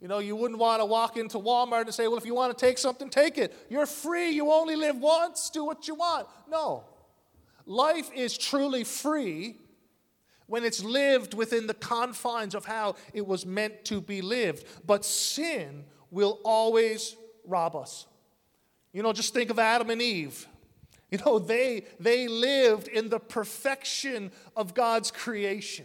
You 0.00 0.08
know, 0.08 0.18
you 0.18 0.36
wouldn't 0.36 0.60
want 0.60 0.82
to 0.82 0.84
walk 0.84 1.16
into 1.16 1.38
Walmart 1.38 1.82
and 1.82 1.94
say, 1.94 2.06
well, 2.06 2.18
if 2.18 2.26
you 2.26 2.34
want 2.34 2.56
to 2.56 2.64
take 2.66 2.76
something, 2.76 3.08
take 3.08 3.38
it. 3.38 3.56
You're 3.70 3.86
free. 3.86 4.30
You 4.30 4.52
only 4.52 4.76
live 4.76 4.98
once. 4.98 5.48
Do 5.48 5.64
what 5.64 5.88
you 5.88 5.94
want. 5.94 6.28
No. 6.48 6.84
Life 7.64 8.10
is 8.14 8.36
truly 8.36 8.84
free 8.84 9.56
when 10.46 10.64
it's 10.64 10.82
lived 10.82 11.34
within 11.34 11.66
the 11.66 11.74
confines 11.74 12.54
of 12.54 12.64
how 12.64 12.96
it 13.12 13.26
was 13.26 13.44
meant 13.44 13.84
to 13.86 14.00
be 14.00 14.22
lived. 14.22 14.66
But 14.86 15.04
sin 15.04 15.84
will 16.10 16.40
always 16.44 17.16
rob 17.44 17.76
us. 17.76 18.06
You 18.92 19.02
know, 19.02 19.12
just 19.12 19.34
think 19.34 19.50
of 19.50 19.58
Adam 19.58 19.90
and 19.90 20.00
Eve. 20.00 20.46
You 21.10 21.18
know, 21.18 21.38
they, 21.38 21.84
they 22.00 22.28
lived 22.28 22.88
in 22.88 23.08
the 23.08 23.20
perfection 23.20 24.32
of 24.56 24.74
God's 24.74 25.10
creation. 25.10 25.84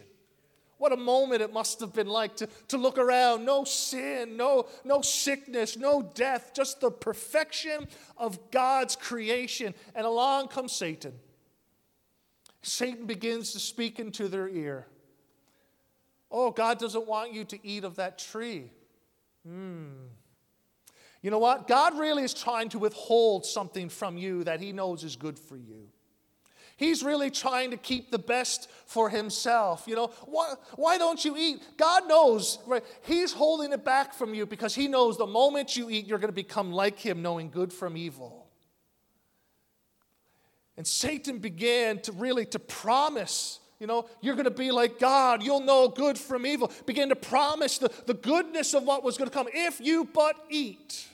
What 0.78 0.92
a 0.92 0.98
moment 0.98 1.44
it 1.44 1.54
must 1.54 1.80
have 1.82 1.94
been 1.94 2.08
like 2.08 2.36
to, 2.38 2.48
to 2.70 2.78
look 2.78 2.98
around. 2.98 3.46
No 3.46 3.64
sin, 3.64 4.36
no, 4.36 4.66
no 4.84 5.02
sickness, 5.02 5.78
no 5.78 6.02
death, 6.02 6.54
just 6.56 6.82
the 6.82 6.90
perfection 6.90 7.88
of 8.18 8.50
God's 8.50 8.96
creation. 8.96 9.76
And 9.94 10.08
along 10.08 10.48
comes 10.48 10.72
Satan 10.72 11.14
Satan 12.62 13.06
begins 13.06 13.54
to 13.54 13.60
speak 13.60 14.00
into 14.00 14.28
their 14.28 14.48
ear. 14.48 14.88
Oh, 16.30 16.52
God 16.52 16.80
doesn't 16.80 17.08
want 17.08 17.34
you 17.34 17.44
to 17.46 17.66
eat 17.66 17.84
of 17.84 17.98
that 17.98 18.18
tree. 18.18 18.72
Hmm. 19.46 19.90
You 21.22 21.30
know 21.30 21.40
what? 21.40 21.68
God 21.68 22.00
really 22.00 22.24
is 22.24 22.34
trying 22.34 22.70
to 22.70 22.80
withhold 22.80 23.46
something 23.46 23.90
from 23.90 24.18
you 24.18 24.44
that 24.44 24.60
He 24.60 24.72
knows 24.72 25.04
is 25.04 25.16
good 25.16 25.38
for 25.38 25.58
you. 25.58 25.90
He's 26.82 27.04
really 27.04 27.30
trying 27.30 27.70
to 27.72 27.78
keep 27.78 28.10
the 28.10 28.18
best 28.18 28.68
for 28.88 29.08
himself. 29.08 29.84
You 29.86 29.96
know, 29.96 30.08
why, 30.26 30.56
why 30.78 30.98
don't 30.98 31.24
you 31.24 31.38
eat? 31.38 31.62
God 31.78 32.08
knows, 32.08 32.58
right? 32.66 32.84
He's 33.04 33.32
holding 33.32 33.72
it 33.72 33.86
back 33.86 34.16
from 34.16 34.34
you 34.34 34.48
because 34.48 34.74
he 34.74 34.88
knows 34.88 35.16
the 35.16 35.28
moment 35.28 35.78
you 35.78 35.92
eat, 35.92 36.08
you're 36.08 36.18
going 36.18 36.30
to 36.30 36.34
become 36.34 36.72
like 36.72 36.98
him, 36.98 37.22
knowing 37.22 37.52
good 37.52 37.72
from 37.72 37.96
evil. 37.96 38.41
And 40.82 40.88
Satan 40.88 41.38
began 41.38 42.00
to 42.00 42.12
really 42.12 42.44
to 42.48 42.58
promise, 42.58 43.60
you 43.80 43.86
know, 43.86 44.10
you're 44.20 44.34
going 44.34 44.46
to 44.46 44.50
be 44.50 44.72
like 44.72 44.98
God. 44.98 45.44
You'll 45.44 45.60
know 45.60 45.88
good 45.88 46.18
from 46.18 46.44
evil. 46.44 46.72
Began 46.88 47.10
to 47.10 47.16
promise 47.16 47.78
the, 47.78 47.94
the 48.08 48.16
goodness 48.16 48.74
of 48.74 48.82
what 48.82 49.04
was 49.04 49.16
going 49.16 49.30
to 49.30 49.32
come 49.32 49.48
if 49.54 49.80
you 49.80 50.06
but 50.06 50.36
eat. 50.50 51.06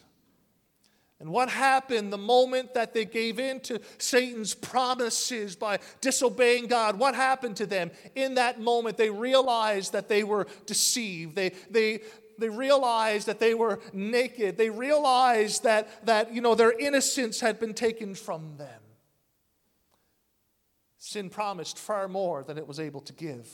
And 1.20 1.32
what 1.32 1.50
happened 1.50 2.14
the 2.14 2.18
moment 2.18 2.76
that 2.76 2.94
they 2.94 3.04
gave 3.04 3.40
in 3.40 3.60
to 3.60 3.82
Satan's 3.98 4.54
promises 4.54 5.58
by 5.58 5.80
disobeying 6.00 6.68
God? 6.68 6.98
What 6.98 7.14
happened 7.14 7.58
to 7.58 7.66
them? 7.66 7.92
In 8.16 8.36
that 8.36 8.62
moment, 8.62 8.96
they 8.96 9.10
realized 9.10 9.92
that 9.92 10.08
they 10.08 10.24
were 10.24 10.48
deceived. 10.66 11.36
They, 11.36 11.52
they, 11.70 12.04
they 12.38 12.48
realized 12.48 13.28
that 13.28 13.42
they 13.42 13.54
were 13.54 13.82
naked. 13.92 14.58
They 14.58 14.70
realized 14.70 15.64
that, 15.64 16.06
that 16.06 16.34
you 16.34 16.40
know, 16.40 16.56
their 16.56 16.72
innocence 16.72 17.42
had 17.42 17.60
been 17.60 17.74
taken 17.74 18.16
from 18.16 18.56
them. 18.56 18.80
Sin 21.08 21.30
promised 21.30 21.80
far 21.80 22.10
more 22.10 22.44
than 22.44 22.58
it 22.58 22.68
was 22.68 22.82
able 22.82 23.00
to 23.00 23.14
give. 23.14 23.48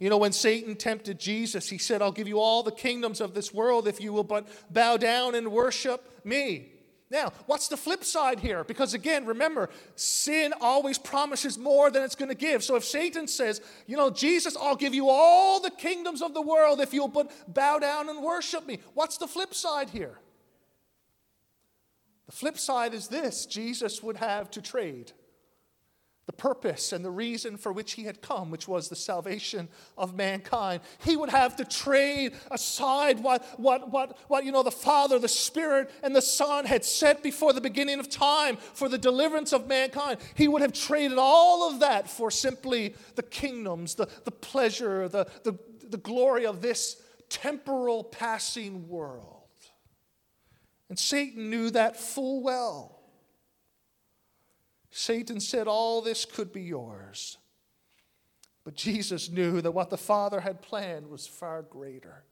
You 0.00 0.08
know, 0.08 0.16
when 0.16 0.32
Satan 0.32 0.76
tempted 0.76 1.20
Jesus, 1.20 1.68
he 1.68 1.76
said, 1.76 2.00
I'll 2.00 2.10
give 2.10 2.26
you 2.26 2.40
all 2.40 2.62
the 2.62 2.72
kingdoms 2.72 3.20
of 3.20 3.34
this 3.34 3.52
world 3.52 3.86
if 3.86 4.00
you 4.00 4.14
will 4.14 4.24
but 4.24 4.48
bow 4.72 4.96
down 4.96 5.34
and 5.34 5.52
worship 5.52 6.24
me. 6.24 6.70
Now, 7.10 7.34
what's 7.44 7.68
the 7.68 7.76
flip 7.76 8.02
side 8.02 8.40
here? 8.40 8.64
Because 8.64 8.94
again, 8.94 9.26
remember, 9.26 9.68
sin 9.94 10.54
always 10.58 10.96
promises 10.96 11.58
more 11.58 11.90
than 11.90 12.02
it's 12.02 12.14
going 12.14 12.30
to 12.30 12.34
give. 12.34 12.64
So 12.64 12.76
if 12.76 12.84
Satan 12.86 13.28
says, 13.28 13.60
you 13.86 13.98
know, 13.98 14.08
Jesus, 14.08 14.56
I'll 14.56 14.74
give 14.74 14.94
you 14.94 15.10
all 15.10 15.60
the 15.60 15.70
kingdoms 15.70 16.22
of 16.22 16.32
the 16.32 16.40
world 16.40 16.80
if 16.80 16.94
you'll 16.94 17.08
but 17.08 17.30
bow 17.52 17.78
down 17.78 18.08
and 18.08 18.22
worship 18.22 18.66
me, 18.66 18.78
what's 18.94 19.18
the 19.18 19.26
flip 19.26 19.52
side 19.52 19.90
here? 19.90 20.18
The 22.24 22.32
flip 22.32 22.56
side 22.56 22.94
is 22.94 23.08
this 23.08 23.44
Jesus 23.44 24.02
would 24.02 24.16
have 24.16 24.50
to 24.52 24.62
trade 24.62 25.12
the 26.26 26.32
purpose 26.32 26.92
and 26.92 27.04
the 27.04 27.10
reason 27.10 27.56
for 27.56 27.72
which 27.72 27.92
he 27.92 28.04
had 28.04 28.22
come, 28.22 28.50
which 28.50 28.68
was 28.68 28.88
the 28.88 28.96
salvation 28.96 29.68
of 29.98 30.14
mankind. 30.14 30.80
He 31.04 31.16
would 31.16 31.30
have 31.30 31.56
to 31.56 31.64
trade 31.64 32.34
aside 32.50 33.20
what, 33.20 33.44
what, 33.58 33.90
what, 33.90 34.16
what 34.28 34.44
you 34.44 34.52
know, 34.52 34.62
the 34.62 34.70
Father, 34.70 35.18
the 35.18 35.26
Spirit, 35.26 35.90
and 36.02 36.14
the 36.14 36.22
Son 36.22 36.64
had 36.64 36.84
set 36.84 37.24
before 37.24 37.52
the 37.52 37.60
beginning 37.60 37.98
of 37.98 38.08
time 38.08 38.56
for 38.56 38.88
the 38.88 38.98
deliverance 38.98 39.52
of 39.52 39.66
mankind. 39.66 40.20
He 40.34 40.46
would 40.46 40.62
have 40.62 40.72
traded 40.72 41.18
all 41.18 41.68
of 41.68 41.80
that 41.80 42.08
for 42.08 42.30
simply 42.30 42.94
the 43.16 43.24
kingdoms, 43.24 43.96
the, 43.96 44.08
the 44.24 44.30
pleasure, 44.30 45.08
the, 45.08 45.26
the, 45.42 45.58
the 45.88 45.98
glory 45.98 46.46
of 46.46 46.62
this 46.62 47.02
temporal 47.28 48.04
passing 48.04 48.88
world. 48.88 49.42
And 50.88 50.98
Satan 50.98 51.50
knew 51.50 51.70
that 51.70 51.98
full 51.98 52.42
well. 52.42 53.01
Satan 54.92 55.40
said, 55.40 55.66
All 55.66 56.02
this 56.02 56.24
could 56.26 56.52
be 56.52 56.62
yours. 56.62 57.38
But 58.62 58.76
Jesus 58.76 59.30
knew 59.30 59.60
that 59.60 59.72
what 59.72 59.90
the 59.90 59.96
Father 59.96 60.40
had 60.40 60.62
planned 60.62 61.08
was 61.08 61.26
far 61.26 61.62
greater. 61.62 62.24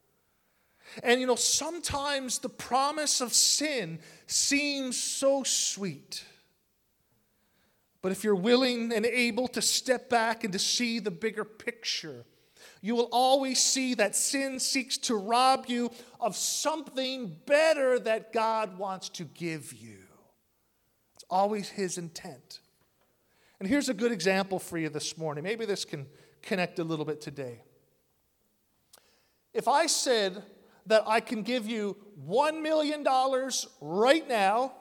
And 1.03 1.19
you 1.19 1.27
know, 1.27 1.35
sometimes 1.35 2.39
the 2.39 2.49
promise 2.49 3.19
of 3.19 3.33
sin 3.33 3.99
seems 4.27 4.95
so 4.97 5.43
sweet. 5.43 6.23
But 8.01 8.11
if 8.11 8.23
you're 8.23 8.35
willing 8.35 8.93
and 8.93 9.05
able 9.05 9.47
to 9.49 9.61
step 9.61 10.09
back 10.09 10.43
and 10.43 10.53
to 10.53 10.59
see 10.59 10.99
the 10.99 11.11
bigger 11.11 11.43
picture, 11.43 12.25
you 12.81 12.95
will 12.95 13.09
always 13.11 13.59
see 13.59 13.95
that 13.95 14.15
sin 14.15 14.59
seeks 14.59 14.97
to 14.99 15.15
rob 15.15 15.65
you 15.67 15.91
of 16.19 16.35
something 16.35 17.35
better 17.45 17.99
that 17.99 18.33
God 18.33 18.77
wants 18.77 19.09
to 19.09 19.23
give 19.23 19.73
you. 19.73 19.97
Always 21.31 21.69
His 21.69 21.97
intent. 21.97 22.59
And 23.59 23.67
here's 23.67 23.89
a 23.89 23.93
good 23.93 24.11
example 24.11 24.59
for 24.59 24.77
you 24.77 24.89
this 24.89 25.17
morning. 25.17 25.43
Maybe 25.43 25.65
this 25.65 25.85
can 25.85 26.05
connect 26.41 26.77
a 26.79 26.83
little 26.83 27.05
bit 27.05 27.21
today. 27.21 27.63
If 29.53 29.67
I 29.67 29.87
said 29.87 30.43
that 30.87 31.03
I 31.07 31.19
can 31.19 31.43
give 31.43 31.67
you 31.67 31.95
$1 32.27 32.61
million 32.61 33.05
right 33.81 34.27
now, 34.27 34.73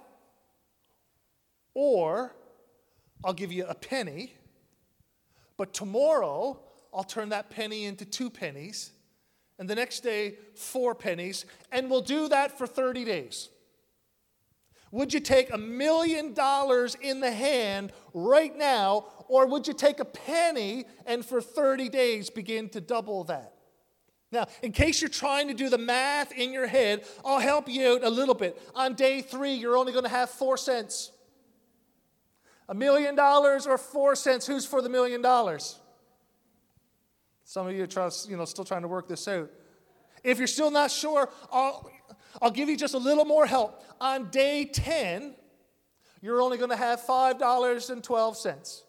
or 1.74 2.34
I'll 3.24 3.34
give 3.34 3.52
you 3.52 3.66
a 3.66 3.74
penny, 3.74 4.34
but 5.56 5.72
tomorrow 5.72 6.58
I'll 6.92 7.04
turn 7.04 7.28
that 7.28 7.50
penny 7.50 7.84
into 7.84 8.04
two 8.04 8.30
pennies, 8.30 8.92
and 9.58 9.68
the 9.68 9.74
next 9.74 10.00
day, 10.00 10.36
four 10.54 10.94
pennies, 10.94 11.44
and 11.70 11.90
we'll 11.90 12.00
do 12.00 12.28
that 12.28 12.56
for 12.56 12.66
30 12.66 13.04
days. 13.04 13.50
Would 14.92 15.14
you 15.14 15.20
take 15.20 15.52
a 15.52 15.58
million 15.58 16.34
dollars 16.34 16.96
in 17.00 17.20
the 17.20 17.30
hand 17.30 17.92
right 18.12 18.56
now, 18.56 19.06
or 19.28 19.46
would 19.46 19.68
you 19.68 19.74
take 19.74 20.00
a 20.00 20.04
penny 20.04 20.84
and 21.06 21.24
for 21.24 21.40
30 21.40 21.88
days 21.88 22.28
begin 22.28 22.68
to 22.70 22.80
double 22.80 23.24
that? 23.24 23.54
Now, 24.32 24.46
in 24.62 24.72
case 24.72 25.00
you're 25.00 25.10
trying 25.10 25.48
to 25.48 25.54
do 25.54 25.68
the 25.68 25.78
math 25.78 26.32
in 26.32 26.52
your 26.52 26.66
head, 26.66 27.04
I'll 27.24 27.40
help 27.40 27.68
you 27.68 27.94
out 27.94 28.04
a 28.04 28.10
little 28.10 28.34
bit. 28.34 28.60
On 28.74 28.94
day 28.94 29.22
three, 29.22 29.54
you're 29.54 29.76
only 29.76 29.92
going 29.92 30.04
to 30.04 30.10
have 30.10 30.30
four 30.30 30.56
cents. 30.56 31.10
A 32.68 32.74
million 32.74 33.16
dollars 33.16 33.66
or 33.66 33.76
four 33.76 34.14
cents, 34.14 34.46
who's 34.46 34.64
for 34.64 34.82
the 34.82 34.88
million 34.88 35.20
dollars? 35.20 35.80
Some 37.44 37.66
of 37.66 37.74
you 37.74 37.82
are 37.82 38.10
you 38.28 38.36
know, 38.36 38.44
still 38.44 38.64
trying 38.64 38.82
to 38.82 38.88
work 38.88 39.08
this 39.08 39.26
out. 39.26 39.50
If 40.22 40.38
you're 40.38 40.46
still 40.46 40.70
not 40.70 40.92
sure, 40.92 41.28
I'll, 41.50 41.90
I'll 42.40 42.50
give 42.50 42.68
you 42.68 42.76
just 42.76 42.94
a 42.94 42.98
little 42.98 43.24
more 43.24 43.46
help. 43.46 43.82
On 44.00 44.30
day 44.30 44.64
10, 44.64 45.34
you're 46.20 46.40
only 46.40 46.58
going 46.58 46.70
to 46.70 46.76
have 46.76 47.00
$5.12. 47.00 48.82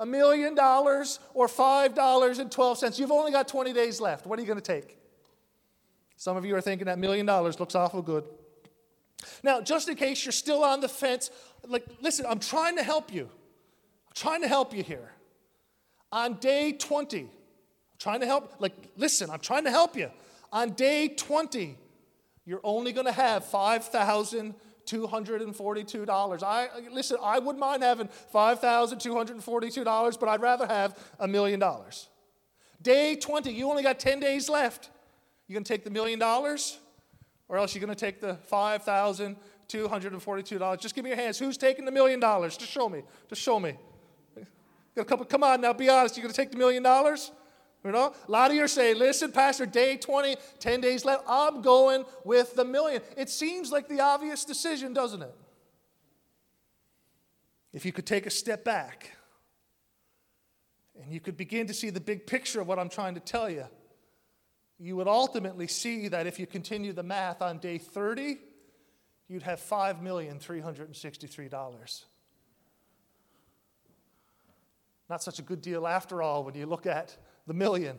A 0.00 0.06
million 0.06 0.54
dollars 0.54 1.20
or 1.32 1.46
$5.12. 1.46 2.98
You've 2.98 3.12
only 3.12 3.30
got 3.30 3.46
20 3.46 3.72
days 3.72 4.00
left. 4.00 4.26
What 4.26 4.38
are 4.38 4.42
you 4.42 4.48
going 4.48 4.60
to 4.60 4.64
take? 4.64 4.98
Some 6.16 6.36
of 6.36 6.44
you 6.44 6.54
are 6.56 6.60
thinking 6.60 6.86
that 6.86 6.98
million 6.98 7.26
dollars 7.26 7.60
looks 7.60 7.74
awful 7.74 8.02
good. 8.02 8.24
Now, 9.42 9.60
just 9.60 9.88
in 9.88 9.96
case 9.96 10.24
you're 10.24 10.32
still 10.32 10.64
on 10.64 10.80
the 10.80 10.88
fence, 10.88 11.30
like, 11.66 11.84
listen, 12.00 12.26
I'm 12.28 12.40
trying 12.40 12.76
to 12.76 12.82
help 12.82 13.12
you. 13.12 13.24
I'm 13.24 14.14
trying 14.14 14.42
to 14.42 14.48
help 14.48 14.74
you 14.74 14.82
here. 14.82 15.12
On 16.10 16.34
day 16.34 16.72
20, 16.72 17.20
I'm 17.20 17.28
trying 17.98 18.20
to 18.20 18.26
help, 18.26 18.54
like, 18.58 18.74
listen, 18.96 19.30
I'm 19.30 19.40
trying 19.40 19.64
to 19.64 19.70
help 19.70 19.96
you. 19.96 20.10
On 20.52 20.70
day 20.70 21.08
20, 21.08 21.78
you're 22.44 22.60
only 22.64 22.92
going 22.92 23.06
to 23.06 23.12
have 23.12 23.44
$5,242. 23.44 26.42
I 26.42 26.68
listen, 26.90 27.16
I 27.22 27.38
wouldn't 27.38 27.60
mind 27.60 27.82
having 27.82 28.08
$5,242, 28.34 30.20
but 30.20 30.28
I'd 30.28 30.40
rather 30.40 30.66
have 30.66 30.98
a 31.18 31.28
million 31.28 31.60
dollars. 31.60 32.08
Day 32.82 33.14
20, 33.14 33.52
you 33.52 33.68
only 33.70 33.82
got 33.82 34.00
10 34.00 34.20
days 34.20 34.48
left. 34.48 34.88
You 35.46 35.52
going 35.54 35.64
to 35.64 35.72
take 35.72 35.84
the 35.84 35.90
million 35.90 36.18
dollars 36.18 36.78
or 37.48 37.58
else 37.58 37.74
you're 37.74 37.84
going 37.84 37.94
to 37.94 38.00
take 38.00 38.20
the 38.20 38.38
$5,242. 38.50 40.80
Just 40.80 40.94
give 40.94 41.04
me 41.04 41.10
your 41.10 41.18
hands. 41.18 41.38
Who's 41.38 41.58
taking 41.58 41.84
the 41.84 41.90
million 41.90 42.18
dollars? 42.18 42.56
Just 42.56 42.72
show 42.72 42.88
me. 42.88 43.02
Just 43.28 43.42
show 43.42 43.60
me. 43.60 43.76
Got 44.96 45.02
a 45.02 45.04
couple, 45.04 45.26
come 45.26 45.44
on 45.44 45.60
now, 45.60 45.74
be 45.74 45.90
honest. 45.90 46.16
You're 46.16 46.22
going 46.22 46.32
to 46.32 46.36
take 46.36 46.50
the 46.50 46.56
million 46.56 46.82
dollars? 46.82 47.30
You 47.84 47.90
know, 47.90 48.14
a 48.28 48.30
lot 48.30 48.50
of 48.50 48.56
you 48.56 48.62
are 48.62 48.68
saying, 48.68 48.98
listen, 48.98 49.32
Pastor, 49.32 49.66
day 49.66 49.96
20, 49.96 50.36
10 50.60 50.80
days 50.80 51.04
left. 51.04 51.24
I'm 51.26 51.62
going 51.62 52.04
with 52.24 52.54
the 52.54 52.64
million. 52.64 53.02
It 53.16 53.28
seems 53.28 53.72
like 53.72 53.88
the 53.88 53.98
obvious 54.00 54.44
decision, 54.44 54.92
doesn't 54.92 55.22
it? 55.22 55.34
If 57.72 57.84
you 57.84 57.90
could 57.90 58.06
take 58.06 58.26
a 58.26 58.30
step 58.30 58.62
back 58.64 59.10
and 61.02 61.12
you 61.12 61.18
could 61.18 61.36
begin 61.36 61.66
to 61.66 61.74
see 61.74 61.90
the 61.90 61.98
big 62.00 62.24
picture 62.26 62.60
of 62.60 62.68
what 62.68 62.78
I'm 62.78 62.88
trying 62.88 63.14
to 63.14 63.20
tell 63.20 63.50
you, 63.50 63.64
you 64.78 64.94
would 64.96 65.08
ultimately 65.08 65.66
see 65.66 66.06
that 66.08 66.28
if 66.28 66.38
you 66.38 66.46
continue 66.46 66.92
the 66.92 67.02
math 67.02 67.42
on 67.42 67.58
day 67.58 67.78
30, 67.78 68.38
you'd 69.28 69.42
have 69.42 69.60
$5,363. 69.60 72.04
Not 75.08 75.20
such 75.22 75.40
a 75.40 75.42
good 75.42 75.60
deal 75.60 75.86
after 75.86 76.22
all 76.22 76.44
when 76.44 76.54
you 76.54 76.66
look 76.66 76.86
at 76.86 77.16
the 77.46 77.54
million. 77.54 77.98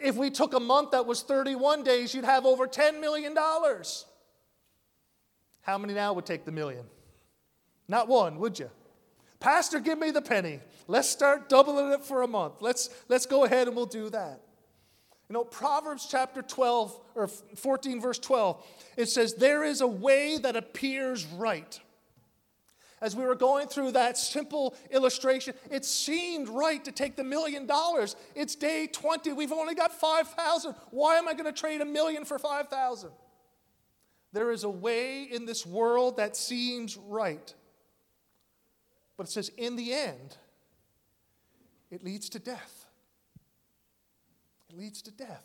If 0.00 0.16
we 0.16 0.30
took 0.30 0.54
a 0.54 0.60
month 0.60 0.90
that 0.90 1.06
was 1.06 1.22
31 1.22 1.84
days, 1.84 2.14
you'd 2.14 2.24
have 2.24 2.46
over 2.46 2.66
$10 2.66 3.00
million. 3.00 3.36
How 5.62 5.78
many 5.78 5.94
now 5.94 6.12
would 6.12 6.26
take 6.26 6.44
the 6.44 6.52
million? 6.52 6.84
Not 7.88 8.08
one, 8.08 8.38
would 8.38 8.58
you? 8.58 8.70
Pastor, 9.40 9.78
give 9.78 9.98
me 9.98 10.10
the 10.10 10.22
penny. 10.22 10.60
Let's 10.88 11.08
start 11.08 11.48
doubling 11.48 11.92
it 11.92 12.02
for 12.02 12.22
a 12.22 12.28
month. 12.28 12.54
Let's, 12.60 12.90
let's 13.08 13.26
go 13.26 13.44
ahead 13.44 13.68
and 13.68 13.76
we'll 13.76 13.86
do 13.86 14.10
that. 14.10 14.40
You 15.28 15.34
know, 15.34 15.44
Proverbs 15.44 16.06
chapter 16.10 16.42
12, 16.42 17.00
or 17.14 17.28
14, 17.28 18.00
verse 18.00 18.18
12, 18.18 18.64
it 18.96 19.06
says, 19.06 19.34
There 19.34 19.64
is 19.64 19.80
a 19.80 19.86
way 19.86 20.38
that 20.38 20.56
appears 20.56 21.24
right 21.24 21.78
as 23.04 23.14
we 23.14 23.22
were 23.22 23.34
going 23.34 23.68
through 23.68 23.90
that 23.90 24.16
simple 24.16 24.74
illustration, 24.90 25.52
it 25.70 25.84
seemed 25.84 26.48
right 26.48 26.82
to 26.86 26.90
take 26.90 27.16
the 27.16 27.22
million 27.22 27.66
dollars. 27.66 28.16
It's 28.34 28.54
day 28.54 28.88
20. 28.90 29.34
We've 29.34 29.52
only 29.52 29.74
got 29.74 29.92
5,000. 29.92 30.74
Why 30.90 31.16
am 31.16 31.28
I 31.28 31.34
going 31.34 31.44
to 31.44 31.52
trade 31.52 31.82
a 31.82 31.84
million 31.84 32.24
for 32.24 32.38
5,000? 32.38 33.10
There 34.32 34.50
is 34.50 34.64
a 34.64 34.70
way 34.70 35.24
in 35.24 35.44
this 35.44 35.66
world 35.66 36.16
that 36.16 36.34
seems 36.34 36.96
right. 36.96 37.54
But 39.18 39.26
it 39.26 39.30
says, 39.30 39.50
in 39.58 39.76
the 39.76 39.92
end, 39.92 40.38
it 41.90 42.02
leads 42.02 42.30
to 42.30 42.38
death. 42.38 42.86
It 44.70 44.78
leads 44.78 45.02
to 45.02 45.10
death. 45.10 45.44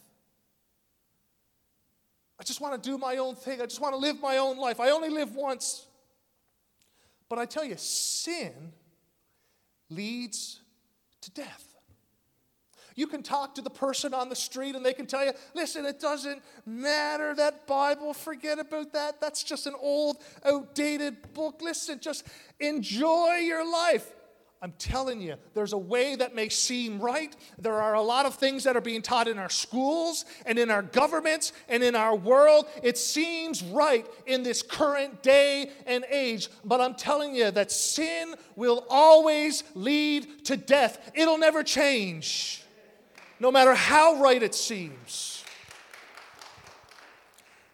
I 2.39 2.43
just 2.45 2.61
want 2.61 2.81
to 2.81 2.89
do 2.89 2.97
my 2.97 3.17
own 3.17 3.35
thing. 3.35 3.61
I 3.61 3.65
just 3.65 3.81
want 3.81 3.93
to 3.95 3.99
live 3.99 4.21
my 4.21 4.37
own 4.37 4.57
life. 4.57 4.79
I 4.79 4.91
only 4.91 5.09
live 5.09 5.35
once. 5.35 5.87
But 7.29 7.39
I 7.39 7.45
tell 7.45 7.63
you, 7.63 7.75
sin 7.77 8.73
leads 9.89 10.59
to 11.21 11.31
death. 11.31 11.75
You 12.95 13.07
can 13.07 13.23
talk 13.23 13.55
to 13.55 13.61
the 13.61 13.69
person 13.69 14.13
on 14.13 14.27
the 14.27 14.35
street 14.35 14.75
and 14.75 14.85
they 14.85 14.93
can 14.93 15.05
tell 15.05 15.23
you, 15.23 15.31
listen, 15.53 15.85
it 15.85 16.01
doesn't 16.01 16.41
matter 16.65 17.33
that 17.35 17.65
Bible, 17.65 18.13
forget 18.13 18.59
about 18.59 18.91
that. 18.91 19.21
That's 19.21 19.41
just 19.43 19.67
an 19.67 19.75
old, 19.79 20.17
outdated 20.43 21.33
book. 21.33 21.61
Listen, 21.61 21.99
just 22.01 22.27
enjoy 22.59 23.35
your 23.35 23.69
life. 23.71 24.11
I'm 24.61 24.73
telling 24.77 25.21
you, 25.21 25.35
there's 25.53 25.71
a 25.71 25.77
way 25.77 26.15
that 26.15 26.35
may 26.35 26.49
seem 26.49 26.99
right. 26.99 27.33
There 27.57 27.81
are 27.81 27.93
a 27.93 28.01
lot 28.01 28.25
of 28.25 28.35
things 28.35 28.65
that 28.65 28.75
are 28.75 28.81
being 28.81 29.01
taught 29.01 29.29
in 29.29 29.37
our 29.37 29.49
schools 29.49 30.25
and 30.45 30.59
in 30.59 30.69
our 30.69 30.81
governments 30.81 31.53
and 31.69 31.81
in 31.81 31.95
our 31.95 32.13
world. 32.13 32.65
It 32.83 32.97
seems 32.97 33.63
right 33.63 34.05
in 34.25 34.43
this 34.43 34.61
current 34.61 35.23
day 35.23 35.71
and 35.85 36.03
age, 36.09 36.49
but 36.65 36.81
I'm 36.81 36.95
telling 36.95 37.33
you 37.33 37.51
that 37.51 37.71
sin 37.71 38.35
will 38.57 38.85
always 38.89 39.63
lead 39.75 40.43
to 40.45 40.57
death. 40.57 41.09
It'll 41.15 41.37
never 41.37 41.63
change, 41.63 42.61
no 43.39 43.53
matter 43.53 43.73
how 43.73 44.21
right 44.21 44.43
it 44.43 44.55
seems. 44.55 45.38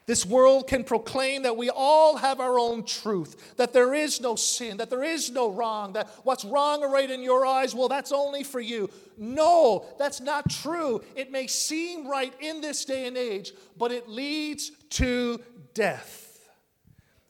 This 0.07 0.23
world 0.23 0.67
can 0.67 0.83
proclaim 0.83 1.43
that 1.43 1.57
we 1.57 1.71
all 1.71 2.17
have 2.17 2.39
our 2.39 2.59
own 2.59 2.83
truth, 2.83 3.55
that 3.57 3.73
there 3.73 3.95
is 3.95 4.21
no 4.21 4.35
sin, 4.35 4.77
that 4.77 4.91
there 4.91 5.03
is 5.03 5.31
no 5.31 5.49
wrong, 5.49 5.93
that 5.93 6.07
what's 6.23 6.45
wrong 6.45 6.83
or 6.83 6.91
right 6.91 7.09
in 7.09 7.23
your 7.23 7.43
eyes, 7.43 7.73
well, 7.73 7.87
that's 7.87 8.11
only 8.11 8.43
for 8.43 8.59
you. 8.59 8.87
No, 9.17 9.85
that's 9.97 10.21
not 10.21 10.47
true. 10.47 11.01
It 11.15 11.31
may 11.31 11.47
seem 11.47 12.07
right 12.07 12.33
in 12.39 12.61
this 12.61 12.85
day 12.85 13.07
and 13.07 13.17
age, 13.17 13.53
but 13.77 13.91
it 13.91 14.07
leads 14.07 14.69
to 14.91 15.41
death. 15.73 16.39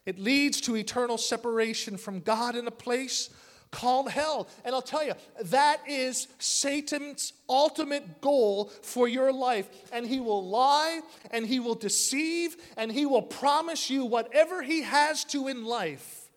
It 0.06 0.20
leads 0.20 0.60
to 0.62 0.76
eternal 0.76 1.18
separation 1.18 1.96
from 1.96 2.20
God 2.20 2.56
in 2.56 2.68
a 2.68 2.72
place 2.72 3.30
called 3.76 4.10
hell. 4.10 4.48
And 4.64 4.74
I'll 4.74 4.82
tell 4.82 5.04
you, 5.04 5.14
that 5.42 5.82
is 5.86 6.30
Satan's 6.40 7.34
ultimate 7.50 8.22
goal 8.22 8.72
for 8.82 9.08
your 9.08 9.34
life. 9.34 9.68
And 9.92 10.08
he 10.08 10.22
will 10.22 10.48
lie 10.48 11.02
and 11.32 11.46
he 11.46 11.60
will 11.60 11.76
deceive 11.76 12.56
and 12.78 12.90
he 12.90 13.06
will 13.06 13.22
promise 13.22 13.90
you 13.90 14.06
whatever 14.06 14.62
he 14.62 14.84
has 14.84 15.26
to 15.26 15.50
in 15.50 15.66
life 15.66 16.30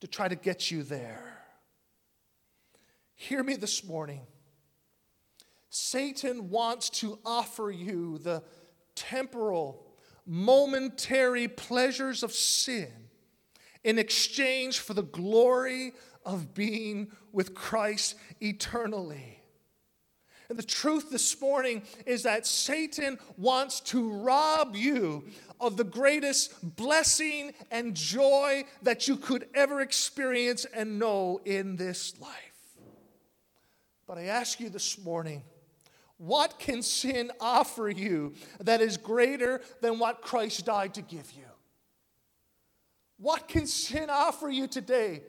to 0.00 0.08
try 0.08 0.26
to 0.26 0.34
get 0.34 0.72
you 0.72 0.82
there. 0.82 1.38
Hear 3.14 3.44
me 3.44 3.54
this 3.54 3.84
morning. 3.84 4.22
Satan 5.70 6.50
wants 6.50 6.90
to 6.90 7.20
offer 7.24 7.70
you 7.70 8.18
the 8.18 8.42
temporal, 8.96 9.86
momentary 10.26 11.46
pleasures 11.46 12.24
of 12.24 12.32
sin 12.32 12.90
in 13.84 13.98
exchange 13.98 14.78
for 14.78 14.94
the 14.94 15.02
glory 15.02 15.92
of 16.24 16.54
being 16.54 17.10
with 17.32 17.54
Christ 17.54 18.16
eternally. 18.40 19.38
And 20.48 20.58
the 20.58 20.62
truth 20.62 21.10
this 21.10 21.40
morning 21.40 21.82
is 22.04 22.24
that 22.24 22.46
Satan 22.46 23.18
wants 23.38 23.80
to 23.80 24.12
rob 24.12 24.76
you 24.76 25.24
of 25.58 25.78
the 25.78 25.84
greatest 25.84 26.76
blessing 26.76 27.52
and 27.70 27.94
joy 27.94 28.64
that 28.82 29.08
you 29.08 29.16
could 29.16 29.48
ever 29.54 29.80
experience 29.80 30.66
and 30.74 30.98
know 30.98 31.40
in 31.46 31.76
this 31.76 32.20
life. 32.20 32.52
But 34.06 34.18
I 34.18 34.24
ask 34.24 34.60
you 34.60 34.68
this 34.68 34.98
morning, 34.98 35.42
what 36.18 36.58
can 36.58 36.82
sin 36.82 37.30
offer 37.40 37.88
you 37.88 38.34
that 38.60 38.82
is 38.82 38.98
greater 38.98 39.62
than 39.80 39.98
what 39.98 40.20
Christ 40.20 40.66
died 40.66 40.92
to 40.94 41.02
give 41.02 41.32
you? 41.32 41.46
What 43.16 43.48
can 43.48 43.66
sin 43.66 44.10
offer 44.10 44.50
you 44.50 44.66
today 44.66 45.22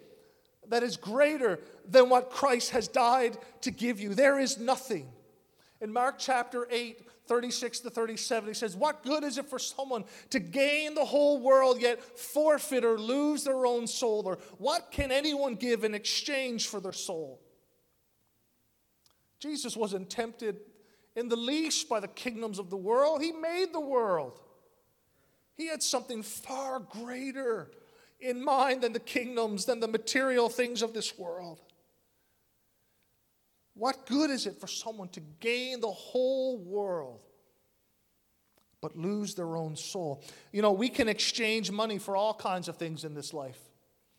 that 0.69 0.83
is 0.83 0.97
greater 0.97 1.59
than 1.87 2.09
what 2.09 2.29
Christ 2.29 2.71
has 2.71 2.87
died 2.87 3.37
to 3.61 3.71
give 3.71 3.99
you? 3.99 4.13
There 4.13 4.39
is 4.39 4.57
nothing. 4.57 5.07
In 5.81 5.91
Mark 5.91 6.15
chapter 6.17 6.67
8, 6.71 6.99
36 7.27 7.79
to 7.81 7.89
37, 7.89 8.47
he 8.49 8.53
says, 8.53 8.75
What 8.75 9.03
good 9.03 9.23
is 9.23 9.37
it 9.37 9.47
for 9.47 9.59
someone 9.59 10.03
to 10.29 10.39
gain 10.39 10.93
the 10.93 11.05
whole 11.05 11.39
world 11.41 11.81
yet 11.81 12.03
forfeit 12.17 12.83
or 12.83 12.99
lose 12.99 13.43
their 13.43 13.65
own 13.65 13.87
soul? 13.87 14.23
Or 14.25 14.37
what 14.57 14.91
can 14.91 15.11
anyone 15.11 15.55
give 15.55 15.83
in 15.83 15.93
exchange 15.93 16.67
for 16.67 16.79
their 16.79 16.93
soul? 16.93 17.41
Jesus 19.39 19.75
wasn't 19.75 20.09
tempted 20.09 20.57
in 21.15 21.29
the 21.29 21.35
least 21.35 21.89
by 21.89 21.99
the 21.99 22.07
kingdoms 22.07 22.59
of 22.59 22.69
the 22.69 22.77
world, 22.77 23.21
He 23.21 23.31
made 23.31 23.73
the 23.73 23.79
world. 23.79 24.39
He 25.55 25.67
had 25.67 25.83
something 25.83 26.23
far 26.23 26.79
greater 26.79 27.69
in 28.23 28.43
mind 28.43 28.81
than 28.81 28.93
the 28.93 28.99
kingdoms, 28.99 29.65
than 29.65 29.79
the 29.79 29.87
material 29.87 30.49
things 30.49 30.81
of 30.81 30.93
this 30.93 31.17
world. 31.17 31.59
What 33.75 34.05
good 34.05 34.29
is 34.29 34.45
it 34.45 34.59
for 34.59 34.67
someone 34.67 35.09
to 35.09 35.19
gain 35.39 35.79
the 35.81 35.91
whole 35.91 36.57
world 36.57 37.21
but 38.81 38.95
lose 38.95 39.35
their 39.35 39.55
own 39.55 39.75
soul? 39.75 40.23
You 40.51 40.61
know, 40.61 40.71
we 40.71 40.89
can 40.89 41.09
exchange 41.09 41.71
money 41.71 41.97
for 41.97 42.15
all 42.15 42.33
kinds 42.33 42.67
of 42.67 42.77
things 42.77 43.03
in 43.03 43.13
this 43.13 43.33
life. 43.33 43.59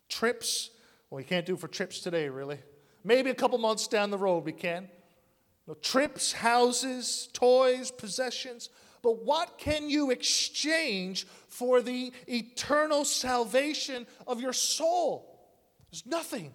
Trips, 0.08 0.70
well, 1.08 1.16
we 1.18 1.24
can't 1.24 1.46
do 1.46 1.56
for 1.56 1.68
trips 1.68 2.00
today, 2.00 2.28
really. 2.28 2.58
Maybe 3.04 3.30
a 3.30 3.34
couple 3.34 3.58
months 3.58 3.86
down 3.86 4.10
the 4.10 4.18
road 4.18 4.44
we 4.44 4.52
can. 4.52 4.84
You 5.66 5.72
know, 5.72 5.74
trips, 5.80 6.32
houses, 6.32 7.28
toys, 7.32 7.90
possessions. 7.90 8.70
But 9.04 9.22
what 9.22 9.58
can 9.58 9.90
you 9.90 10.10
exchange 10.10 11.26
for 11.48 11.82
the 11.82 12.10
eternal 12.26 13.04
salvation 13.04 14.06
of 14.26 14.40
your 14.40 14.54
soul? 14.54 15.46
There's 15.90 16.06
nothing 16.06 16.54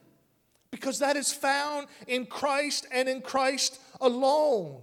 because 0.71 0.97
that 0.97 1.15
is 1.15 1.31
found 1.31 1.85
in 2.07 2.25
Christ 2.25 2.87
and 2.91 3.07
in 3.07 3.21
Christ 3.21 3.79
alone. 4.01 4.81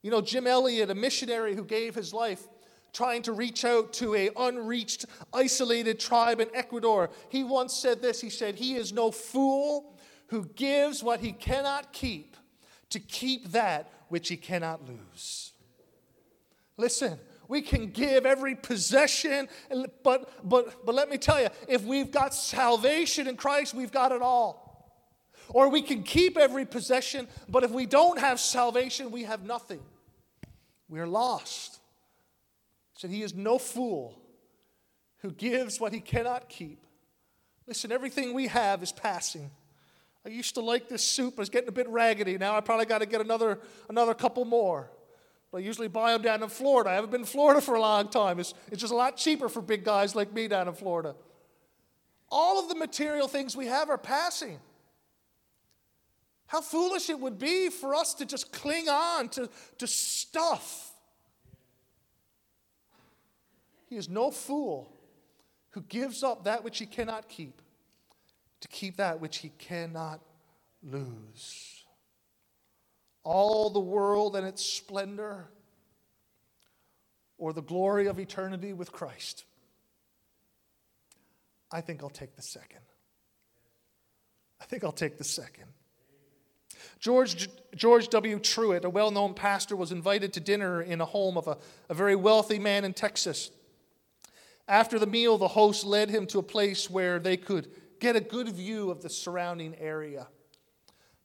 You 0.00 0.10
know, 0.10 0.22
Jim 0.22 0.46
Elliot, 0.46 0.88
a 0.88 0.94
missionary 0.94 1.54
who 1.54 1.62
gave 1.62 1.94
his 1.94 2.14
life 2.14 2.48
trying 2.94 3.20
to 3.22 3.32
reach 3.32 3.66
out 3.66 3.92
to 3.92 4.14
a 4.14 4.30
unreached, 4.34 5.04
isolated 5.34 6.00
tribe 6.00 6.40
in 6.40 6.48
Ecuador, 6.54 7.10
he 7.28 7.44
once 7.44 7.74
said 7.74 8.00
this. 8.00 8.18
He 8.18 8.30
said, 8.30 8.54
He 8.54 8.76
is 8.76 8.94
no 8.94 9.10
fool 9.10 9.98
who 10.28 10.46
gives 10.56 11.02
what 11.02 11.20
he 11.20 11.32
cannot 11.32 11.92
keep 11.92 12.34
to 12.88 12.98
keep 12.98 13.52
that 13.52 13.92
which 14.08 14.30
he 14.30 14.38
cannot 14.38 14.88
lose. 14.88 15.52
Listen, 16.78 17.18
we 17.48 17.60
can 17.60 17.90
give 17.90 18.24
every 18.24 18.54
possession, 18.54 19.48
but, 20.02 20.48
but, 20.48 20.86
but 20.86 20.94
let 20.94 21.10
me 21.10 21.18
tell 21.18 21.42
you, 21.42 21.48
if 21.68 21.82
we've 21.82 22.10
got 22.10 22.32
salvation 22.32 23.26
in 23.26 23.36
Christ, 23.36 23.74
we've 23.74 23.92
got 23.92 24.12
it 24.12 24.22
all. 24.22 24.64
Or 25.50 25.68
we 25.70 25.82
can 25.82 26.02
keep 26.02 26.38
every 26.38 26.64
possession, 26.64 27.26
but 27.48 27.64
if 27.64 27.70
we 27.70 27.84
don't 27.84 28.18
have 28.18 28.38
salvation, 28.38 29.10
we 29.10 29.24
have 29.24 29.44
nothing. 29.44 29.80
We're 30.88 31.06
lost. 31.06 31.80
said, 32.94 33.10
He 33.10 33.22
is 33.22 33.34
no 33.34 33.58
fool 33.58 34.18
who 35.18 35.32
gives 35.32 35.80
what 35.80 35.92
he 35.92 36.00
cannot 36.00 36.48
keep. 36.48 36.86
Listen, 37.66 37.90
everything 37.90 38.34
we 38.34 38.46
have 38.46 38.82
is 38.82 38.92
passing. 38.92 39.50
I 40.24 40.28
used 40.28 40.54
to 40.54 40.60
like 40.60 40.88
this 40.88 41.02
soup, 41.02 41.38
it's 41.38 41.48
getting 41.48 41.68
a 41.68 41.72
bit 41.72 41.88
raggedy. 41.88 42.36
Now 42.38 42.56
I 42.56 42.60
probably 42.60 42.86
got 42.86 42.98
to 42.98 43.06
get 43.06 43.20
another, 43.20 43.58
another 43.88 44.14
couple 44.14 44.44
more. 44.44 44.90
But 45.50 45.58
I 45.58 45.60
usually 45.60 45.88
buy 45.88 46.12
them 46.12 46.22
down 46.22 46.42
in 46.42 46.48
Florida. 46.48 46.90
I 46.90 46.94
haven't 46.94 47.10
been 47.10 47.22
in 47.22 47.26
Florida 47.26 47.60
for 47.60 47.74
a 47.74 47.80
long 47.80 48.08
time. 48.08 48.38
It's, 48.38 48.54
it's 48.70 48.80
just 48.80 48.92
a 48.92 48.96
lot 48.96 49.16
cheaper 49.16 49.48
for 49.48 49.62
big 49.62 49.84
guys 49.84 50.14
like 50.14 50.32
me 50.32 50.48
down 50.48 50.68
in 50.68 50.74
Florida. 50.74 51.14
All 52.30 52.58
of 52.58 52.68
the 52.68 52.74
material 52.74 53.28
things 53.28 53.56
we 53.56 53.66
have 53.66 53.88
are 53.88 53.98
passing. 53.98 54.58
How 56.46 56.60
foolish 56.60 57.08
it 57.10 57.18
would 57.18 57.38
be 57.38 57.70
for 57.70 57.94
us 57.94 58.14
to 58.14 58.26
just 58.26 58.52
cling 58.52 58.88
on 58.88 59.28
to, 59.30 59.48
to 59.78 59.86
stuff. 59.86 60.92
He 63.86 63.96
is 63.96 64.08
no 64.08 64.30
fool 64.30 64.92
who 65.70 65.80
gives 65.82 66.22
up 66.22 66.44
that 66.44 66.64
which 66.64 66.78
he 66.78 66.86
cannot 66.86 67.28
keep 67.28 67.62
to 68.60 68.68
keep 68.68 68.96
that 68.96 69.20
which 69.20 69.38
he 69.38 69.50
cannot 69.58 70.20
lose 70.82 71.77
all 73.28 73.68
the 73.68 73.78
world 73.78 74.34
and 74.34 74.46
its 74.46 74.64
splendor, 74.64 75.50
or 77.36 77.52
the 77.52 77.62
glory 77.62 78.06
of 78.06 78.18
eternity 78.18 78.72
with 78.72 78.90
Christ? 78.90 79.44
I 81.70 81.82
think 81.82 82.02
I'll 82.02 82.08
take 82.08 82.34
the 82.36 82.42
second. 82.42 82.80
I 84.60 84.64
think 84.64 84.82
I'll 84.82 84.92
take 84.92 85.18
the 85.18 85.24
second. 85.24 85.66
George, 86.98 87.50
George 87.76 88.08
W. 88.08 88.38
Truett, 88.38 88.86
a 88.86 88.90
well 88.90 89.10
known 89.10 89.34
pastor, 89.34 89.76
was 89.76 89.92
invited 89.92 90.32
to 90.32 90.40
dinner 90.40 90.80
in 90.80 91.00
a 91.00 91.04
home 91.04 91.36
of 91.36 91.46
a, 91.46 91.58
a 91.90 91.94
very 91.94 92.16
wealthy 92.16 92.58
man 92.58 92.84
in 92.84 92.94
Texas. 92.94 93.50
After 94.66 94.98
the 94.98 95.06
meal, 95.06 95.36
the 95.36 95.48
host 95.48 95.84
led 95.84 96.08
him 96.08 96.26
to 96.28 96.38
a 96.38 96.42
place 96.42 96.88
where 96.88 97.18
they 97.18 97.36
could 97.36 97.68
get 98.00 98.16
a 98.16 98.20
good 98.20 98.48
view 98.48 98.90
of 98.90 99.02
the 99.02 99.10
surrounding 99.10 99.74
area. 99.76 100.28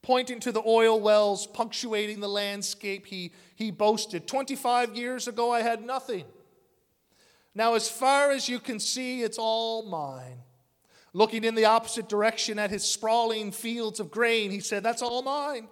Pointing 0.04 0.42
to 0.42 0.52
the 0.52 0.62
oil 0.66 1.00
wells 1.00 1.48
punctuating 1.48 2.20
the 2.20 2.28
landscape, 2.28 3.06
he, 3.06 3.32
he 3.56 3.72
boasted 3.72 4.28
25 4.28 4.96
years 4.96 5.30
ago, 5.30 5.52
I 5.52 5.62
had 5.62 5.84
nothing. 5.84 6.26
Now, 7.56 7.76
as 7.76 7.90
far 7.90 8.32
as 8.32 8.50
you 8.50 8.60
can 8.60 8.82
see, 8.82 9.22
it's 9.22 9.38
all 9.38 9.84
mine. 9.84 10.40
Looking 11.14 11.46
in 11.46 11.56
the 11.56 11.66
opposite 11.66 12.10
direction 12.10 12.60
at 12.60 12.70
his 12.70 12.84
sprawling 12.84 13.52
fields 13.52 14.02
of 14.02 14.12
grain, 14.12 14.52
he 14.52 14.60
said, 14.60 14.84
That's 14.84 15.02
all 15.02 15.22
mine. 15.22 15.70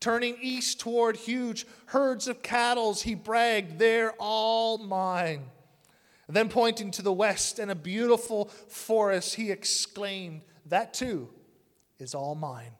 Turning 0.00 0.36
east 0.40 0.80
toward 0.80 1.16
huge 1.16 1.64
herds 1.86 2.26
of 2.26 2.42
cattle, 2.42 2.94
he 2.94 3.14
bragged, 3.14 3.78
They're 3.78 4.14
all 4.18 4.78
mine. 4.78 5.44
Then, 6.30 6.48
pointing 6.48 6.90
to 6.92 7.02
the 7.02 7.12
west 7.12 7.58
and 7.58 7.70
a 7.70 7.74
beautiful 7.74 8.46
forest, 8.46 9.36
he 9.36 9.50
exclaimed, 9.50 10.42
That 10.66 10.92
too 10.92 11.28
is 11.98 12.14
all 12.14 12.34
mine. 12.34 12.72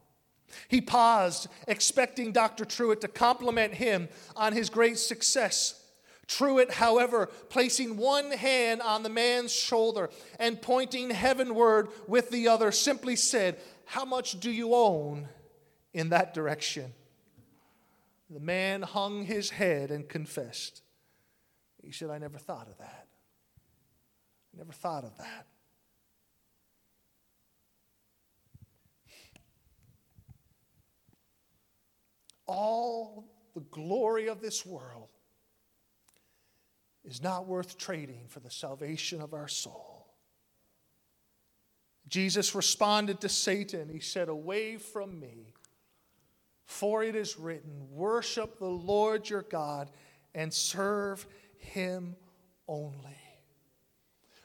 He 0.69 0.81
paused, 0.81 1.49
expecting 1.67 2.33
Dr. 2.33 2.65
Truett 2.65 3.01
to 3.03 3.09
compliment 3.09 3.75
him 3.75 4.09
on 4.37 4.53
his 4.53 4.71
great 4.71 4.99
success. 4.99 5.83
Truett, 6.27 6.73
however, 6.73 7.27
placing 7.49 7.97
one 7.97 8.31
hand 8.31 8.83
on 8.83 9.03
the 9.03 9.09
man's 9.09 9.53
shoulder 9.53 10.11
and 10.39 10.61
pointing 10.61 11.11
heavenward 11.11 11.89
with 12.07 12.31
the 12.31 12.49
other, 12.49 12.71
simply 12.71 13.17
said, 13.17 13.59
How 13.87 14.05
much 14.05 14.39
do 14.39 14.51
you 14.51 14.75
own 14.75 15.29
in 15.95 16.11
that 16.11 16.35
direction? 16.35 16.93
The 18.31 18.41
man 18.41 18.83
hung 18.83 19.25
his 19.25 19.51
head 19.51 19.91
and 19.91 20.07
confessed. 20.07 20.83
He 21.83 21.93
said, 21.93 22.11
I 22.11 22.19
never 22.19 22.37
thought 22.37 22.69
of 22.69 22.77
that. 22.77 23.07
Never 24.55 24.73
thought 24.73 25.05
of 25.05 25.17
that. 25.17 25.47
All 32.49 33.25
the 33.55 33.61
glory 33.71 34.29
of 34.29 34.41
this 34.41 34.67
world 34.67 35.09
is 37.05 37.23
not 37.23 37.47
worth 37.47 37.79
trading 37.79 38.25
for 38.29 38.41
the 38.41 38.51
salvation 38.51 39.21
of 39.21 39.33
our 39.33 39.49
soul. 39.49 40.07
Jesus 42.09 42.55
responded 42.55 43.21
to 43.21 43.29
Satan. 43.29 43.89
He 43.89 44.01
said, 44.01 44.29
Away 44.29 44.79
from 44.79 45.21
me, 45.21 45.53
for 46.65 47.05
it 47.05 47.15
is 47.15 47.39
written, 47.39 47.87
Worship 47.91 48.59
the 48.59 48.67
Lord 48.67 49.29
your 49.29 49.43
God 49.43 49.91
and 50.35 50.53
serve 50.53 51.27
him 51.59 52.17
only. 52.67 53.18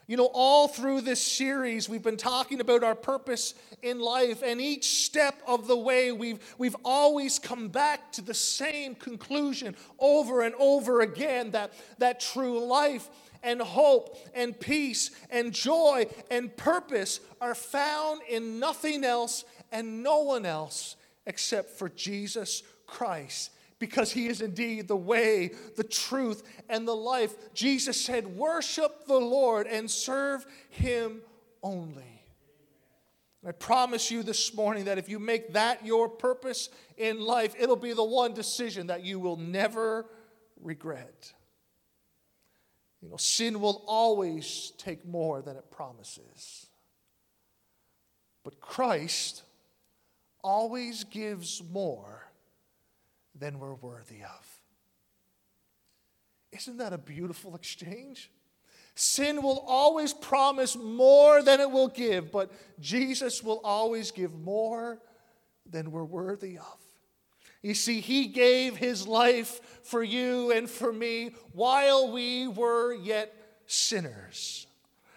You 0.06 0.18
know, 0.18 0.30
all 0.34 0.68
through 0.68 1.00
this 1.00 1.22
series, 1.22 1.88
we've 1.88 2.02
been 2.02 2.18
talking 2.18 2.60
about 2.60 2.84
our 2.84 2.94
purpose 2.94 3.54
in 3.82 4.00
life, 4.00 4.42
and 4.44 4.60
each 4.60 5.04
step 5.06 5.40
of 5.46 5.66
the 5.66 5.76
way, 5.76 6.12
we've, 6.12 6.40
we've 6.58 6.76
always 6.84 7.38
come 7.38 7.68
back 7.68 8.12
to 8.12 8.22
the 8.22 8.34
same 8.34 8.94
conclusion 8.94 9.74
over 9.98 10.42
and 10.42 10.54
over 10.56 11.00
again 11.00 11.52
that, 11.52 11.72
that 11.98 12.20
true 12.20 12.66
life 12.66 13.08
and 13.42 13.62
hope 13.62 14.18
and 14.34 14.58
peace 14.58 15.10
and 15.30 15.52
joy 15.52 16.06
and 16.30 16.54
purpose 16.54 17.20
are 17.40 17.54
found 17.54 18.20
in 18.28 18.58
nothing 18.58 19.04
else 19.04 19.44
and 19.72 20.02
no 20.02 20.20
one 20.20 20.44
else 20.44 20.96
except 21.26 21.70
for 21.70 21.88
Jesus 21.88 22.62
Christ 22.86 23.50
because 23.78 24.12
he 24.12 24.26
is 24.26 24.40
indeed 24.40 24.88
the 24.88 24.96
way, 24.96 25.50
the 25.76 25.84
truth, 25.84 26.42
and 26.68 26.86
the 26.86 26.94
life. 26.96 27.34
Jesus 27.54 28.00
said, 28.00 28.26
Worship 28.26 29.06
the 29.06 29.18
Lord 29.18 29.66
and 29.66 29.90
serve 29.90 30.46
him 30.70 31.20
only. 31.62 32.14
I 33.46 33.52
promise 33.52 34.10
you 34.10 34.22
this 34.22 34.54
morning 34.54 34.86
that 34.86 34.96
if 34.96 35.08
you 35.08 35.18
make 35.18 35.52
that 35.52 35.84
your 35.84 36.08
purpose 36.08 36.70
in 36.96 37.20
life, 37.20 37.54
it'll 37.58 37.76
be 37.76 37.92
the 37.92 38.04
one 38.04 38.32
decision 38.32 38.86
that 38.86 39.04
you 39.04 39.20
will 39.20 39.36
never 39.36 40.06
regret. 40.62 41.32
You 43.02 43.10
know, 43.10 43.18
sin 43.18 43.60
will 43.60 43.84
always 43.86 44.72
take 44.78 45.04
more 45.04 45.42
than 45.42 45.56
it 45.56 45.70
promises. 45.70 46.68
But 48.44 48.60
Christ 48.60 49.42
always 50.42 51.04
gives 51.04 51.62
more 51.62 52.23
than 53.38 53.58
we're 53.58 53.74
worthy 53.74 54.22
of. 54.22 54.60
Isn't 56.52 56.78
that 56.78 56.92
a 56.92 56.98
beautiful 56.98 57.54
exchange? 57.54 58.30
Sin 58.94 59.42
will 59.42 59.64
always 59.66 60.12
promise 60.12 60.76
more 60.76 61.42
than 61.42 61.60
it 61.60 61.70
will 61.70 61.88
give, 61.88 62.30
but 62.30 62.52
Jesus 62.80 63.42
will 63.42 63.60
always 63.64 64.12
give 64.12 64.32
more 64.32 65.00
than 65.68 65.90
we're 65.90 66.04
worthy 66.04 66.58
of. 66.58 66.78
You 67.60 67.74
see, 67.74 68.00
He 68.00 68.26
gave 68.26 68.76
His 68.76 69.08
life 69.08 69.80
for 69.82 70.02
you 70.02 70.52
and 70.52 70.70
for 70.70 70.92
me 70.92 71.32
while 71.52 72.12
we 72.12 72.46
were 72.46 72.92
yet 72.94 73.34
sinners. 73.66 74.66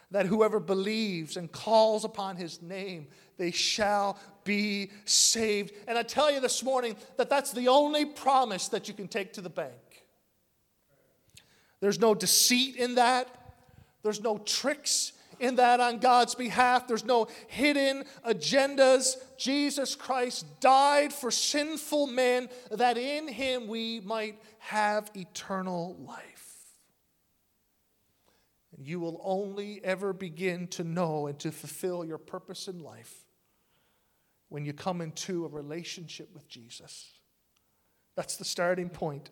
That 0.09 0.25
whoever 0.25 0.59
believes 0.59 1.37
and 1.37 1.51
calls 1.51 2.03
upon 2.05 2.37
His 2.37 2.61
name, 2.61 3.07
they 3.37 3.51
shall 3.51 4.17
be 4.47 4.89
saved. 5.05 5.73
And 5.87 5.97
I 5.97 6.03
tell 6.03 6.31
you 6.31 6.39
this 6.39 6.63
morning 6.63 6.95
that 7.17 7.29
that's 7.29 7.51
the 7.51 7.67
only 7.67 8.05
promise 8.05 8.69
that 8.69 8.87
you 8.87 8.95
can 8.95 9.07
take 9.07 9.33
to 9.33 9.41
the 9.41 9.49
bank. 9.49 10.05
There's 11.81 11.99
no 11.99 12.15
deceit 12.15 12.77
in 12.77 12.95
that. 12.95 13.27
There's 14.01 14.21
no 14.21 14.37
tricks 14.39 15.11
in 15.39 15.57
that 15.57 15.79
on 15.79 15.99
God's 15.99 16.33
behalf. 16.33 16.87
There's 16.87 17.05
no 17.05 17.27
hidden 17.47 18.05
agendas. 18.25 19.17
Jesus 19.37 19.93
Christ 19.93 20.45
died 20.61 21.13
for 21.13 21.29
sinful 21.29 22.07
men 22.07 22.49
that 22.71 22.97
in 22.97 23.27
him 23.27 23.67
we 23.67 23.99
might 23.99 24.41
have 24.59 25.11
eternal 25.13 25.97
life. 25.99 26.45
And 28.75 28.87
you 28.87 28.99
will 28.99 29.19
only 29.23 29.81
ever 29.83 30.13
begin 30.13 30.67
to 30.69 30.83
know 30.83 31.27
and 31.27 31.37
to 31.39 31.51
fulfill 31.51 32.05
your 32.05 32.17
purpose 32.17 32.67
in 32.67 32.79
life 32.79 33.26
when 34.49 34.65
you 34.65 34.73
come 34.73 35.01
into 35.01 35.45
a 35.45 35.49
relationship 35.49 36.29
with 36.33 36.47
Jesus. 36.47 37.11
That's 38.15 38.37
the 38.37 38.45
starting 38.45 38.89
point. 38.89 39.29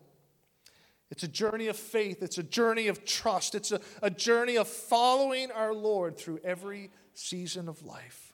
It's 1.10 1.22
a 1.22 1.28
journey 1.28 1.68
of 1.68 1.76
faith, 1.76 2.22
it's 2.22 2.38
a 2.38 2.42
journey 2.42 2.88
of 2.88 3.04
trust, 3.04 3.54
it's 3.54 3.70
a, 3.70 3.80
a 4.02 4.10
journey 4.10 4.56
of 4.56 4.66
following 4.66 5.50
our 5.52 5.72
Lord 5.72 6.18
through 6.18 6.40
every 6.42 6.90
season 7.14 7.68
of 7.68 7.84
life. 7.84 8.32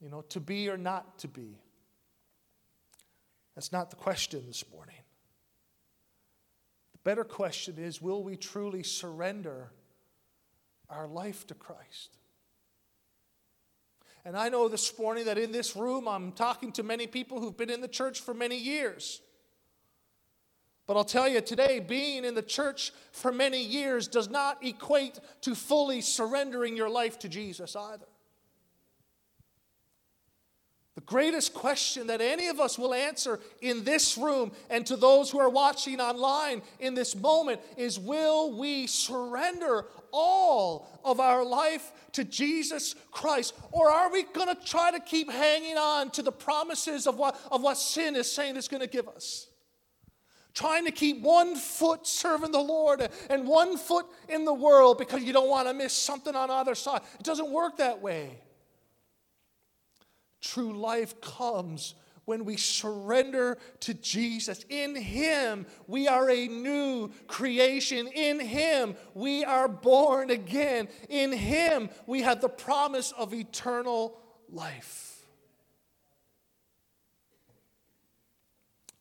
You 0.00 0.10
know, 0.10 0.22
to 0.28 0.40
be 0.40 0.68
or 0.68 0.76
not 0.76 1.18
to 1.20 1.28
be. 1.28 1.58
That's 3.54 3.72
not 3.72 3.90
the 3.90 3.96
question 3.96 4.44
this 4.46 4.64
morning. 4.70 4.94
The 6.92 6.98
better 7.02 7.24
question 7.24 7.76
is 7.78 8.00
will 8.00 8.22
we 8.22 8.36
truly 8.36 8.82
surrender 8.82 9.72
our 10.88 11.08
life 11.08 11.46
to 11.48 11.54
Christ? 11.54 12.18
And 14.28 14.36
I 14.36 14.50
know 14.50 14.68
this 14.68 14.98
morning 14.98 15.24
that 15.24 15.38
in 15.38 15.52
this 15.52 15.74
room 15.74 16.06
I'm 16.06 16.32
talking 16.32 16.70
to 16.72 16.82
many 16.82 17.06
people 17.06 17.40
who've 17.40 17.56
been 17.56 17.70
in 17.70 17.80
the 17.80 17.88
church 17.88 18.20
for 18.20 18.34
many 18.34 18.58
years. 18.58 19.22
But 20.86 20.98
I'll 20.98 21.04
tell 21.04 21.26
you 21.26 21.40
today, 21.40 21.80
being 21.80 22.26
in 22.26 22.34
the 22.34 22.42
church 22.42 22.92
for 23.10 23.32
many 23.32 23.64
years 23.64 24.06
does 24.06 24.28
not 24.28 24.62
equate 24.62 25.18
to 25.40 25.54
fully 25.54 26.02
surrendering 26.02 26.76
your 26.76 26.90
life 26.90 27.18
to 27.20 27.28
Jesus 27.30 27.74
either. 27.74 28.04
Greatest 31.08 31.54
question 31.54 32.08
that 32.08 32.20
any 32.20 32.48
of 32.48 32.60
us 32.60 32.78
will 32.78 32.92
answer 32.92 33.40
in 33.62 33.82
this 33.82 34.18
room 34.18 34.52
and 34.68 34.84
to 34.84 34.94
those 34.94 35.30
who 35.30 35.38
are 35.38 35.48
watching 35.48 36.02
online 36.02 36.60
in 36.80 36.92
this 36.92 37.16
moment 37.16 37.62
is 37.78 37.98
Will 37.98 38.58
we 38.58 38.86
surrender 38.86 39.86
all 40.12 40.86
of 41.02 41.18
our 41.18 41.42
life 41.46 41.92
to 42.12 42.24
Jesus 42.24 42.94
Christ? 43.10 43.54
Or 43.72 43.90
are 43.90 44.12
we 44.12 44.24
going 44.24 44.54
to 44.54 44.64
try 44.66 44.90
to 44.90 45.00
keep 45.00 45.30
hanging 45.30 45.78
on 45.78 46.10
to 46.10 46.20
the 46.20 46.30
promises 46.30 47.06
of 47.06 47.16
what, 47.16 47.40
of 47.50 47.62
what 47.62 47.78
sin 47.78 48.14
is 48.14 48.30
saying 48.30 48.58
it's 48.58 48.68
going 48.68 48.82
to 48.82 48.86
give 48.86 49.08
us? 49.08 49.46
trying 50.54 50.84
to 50.84 50.90
keep 50.90 51.20
one 51.20 51.54
foot 51.54 52.04
serving 52.04 52.50
the 52.50 52.58
Lord 52.58 53.08
and 53.30 53.46
one 53.46 53.76
foot 53.76 54.06
in 54.28 54.44
the 54.44 54.52
world 54.52 54.98
because 54.98 55.22
you 55.22 55.32
don't 55.32 55.48
want 55.48 55.68
to 55.68 55.74
miss 55.74 55.92
something 55.92 56.34
on 56.34 56.48
the 56.48 56.54
other 56.54 56.74
side. 56.74 57.02
It 57.20 57.22
doesn't 57.22 57.50
work 57.50 57.76
that 57.76 58.02
way. 58.02 58.40
True 60.40 60.72
life 60.72 61.20
comes 61.20 61.94
when 62.24 62.44
we 62.44 62.56
surrender 62.56 63.56
to 63.80 63.94
Jesus. 63.94 64.64
In 64.68 64.94
Him, 64.94 65.66
we 65.86 66.06
are 66.08 66.28
a 66.30 66.46
new 66.46 67.10
creation. 67.26 68.06
In 68.08 68.38
Him, 68.38 68.96
we 69.14 69.44
are 69.44 69.68
born 69.68 70.30
again. 70.30 70.88
In 71.08 71.32
Him, 71.32 71.88
we 72.06 72.22
have 72.22 72.40
the 72.40 72.48
promise 72.48 73.12
of 73.12 73.32
eternal 73.32 74.20
life. 74.50 75.22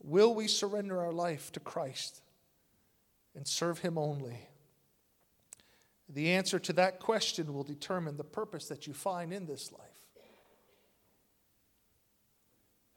Will 0.01 0.33
we 0.33 0.47
surrender 0.47 1.01
our 1.01 1.11
life 1.11 1.51
to 1.51 1.59
Christ 1.59 2.21
and 3.35 3.45
serve 3.45 3.79
Him 3.79 3.97
only? 3.97 4.47
The 6.07 6.31
answer 6.31 6.59
to 6.59 6.73
that 6.73 7.01
question 7.01 7.53
will 7.53 7.65
determine 7.65 8.15
the 8.15 8.23
purpose 8.23 8.69
that 8.69 8.87
you 8.87 8.93
find 8.93 9.33
in 9.33 9.45
this 9.45 9.73
life. 9.73 9.81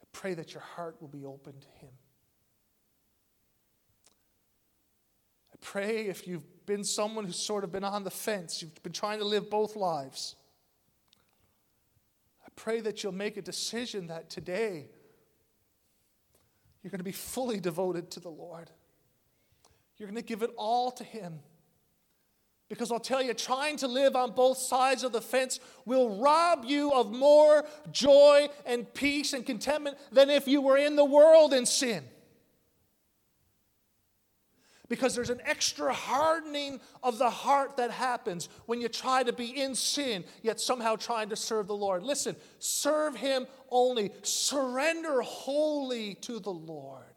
pray 0.13 0.33
that 0.33 0.53
your 0.53 0.61
heart 0.61 1.01
will 1.01 1.07
be 1.07 1.25
open 1.25 1.53
to 1.53 1.67
Him. 1.79 1.91
I 5.53 5.57
pray 5.61 6.07
if 6.07 6.27
you've 6.27 6.65
been 6.65 6.83
someone 6.83 7.25
who's 7.25 7.39
sort 7.39 7.63
of 7.63 7.71
been 7.71 7.83
on 7.83 8.03
the 8.03 8.11
fence, 8.11 8.61
you've 8.61 8.81
been 8.83 8.93
trying 8.93 9.19
to 9.19 9.25
live 9.25 9.49
both 9.49 9.75
lives. 9.75 10.35
I 12.45 12.49
pray 12.55 12.81
that 12.81 13.03
you'll 13.03 13.11
make 13.13 13.37
a 13.37 13.41
decision 13.41 14.07
that 14.07 14.29
today 14.29 14.89
you're 16.81 16.91
going 16.91 16.99
to 16.99 17.03
be 17.03 17.11
fully 17.11 17.59
devoted 17.59 18.09
to 18.11 18.19
the 18.19 18.29
Lord. 18.29 18.69
You're 19.97 20.07
going 20.07 20.15
to 20.15 20.27
give 20.27 20.41
it 20.41 20.51
all 20.57 20.91
to 20.91 21.03
Him. 21.03 21.39
Because 22.71 22.89
I'll 22.89 23.01
tell 23.01 23.21
you, 23.21 23.33
trying 23.33 23.75
to 23.77 23.87
live 23.89 24.15
on 24.15 24.31
both 24.31 24.57
sides 24.57 25.03
of 25.03 25.11
the 25.11 25.19
fence 25.19 25.59
will 25.83 26.21
rob 26.21 26.63
you 26.63 26.93
of 26.93 27.11
more 27.11 27.65
joy 27.91 28.47
and 28.65 28.91
peace 28.93 29.33
and 29.33 29.45
contentment 29.45 29.97
than 30.09 30.29
if 30.29 30.47
you 30.47 30.61
were 30.61 30.77
in 30.77 30.95
the 30.95 31.03
world 31.03 31.53
in 31.53 31.65
sin 31.65 32.01
because 34.87 35.15
there's 35.15 35.29
an 35.29 35.39
extra 35.45 35.93
hardening 35.93 36.79
of 37.01 37.17
the 37.17 37.29
heart 37.29 37.77
that 37.77 37.91
happens 37.91 38.49
when 38.65 38.81
you 38.81 38.89
try 38.89 39.23
to 39.23 39.31
be 39.31 39.61
in 39.61 39.73
sin, 39.73 40.21
yet 40.41 40.59
somehow 40.59 40.97
trying 40.97 41.29
to 41.29 41.35
serve 41.37 41.67
the 41.67 41.73
Lord. 41.73 42.03
Listen, 42.03 42.35
serve 42.59 43.15
Him 43.15 43.47
only, 43.69 44.11
surrender 44.21 45.21
wholly 45.21 46.15
to 46.15 46.41
the 46.41 46.51
Lord. 46.51 47.10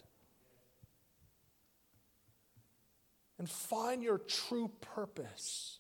And 3.38 3.49
find 3.49 4.03
your 4.03 4.18
true 4.18 4.70
purpose 4.81 5.79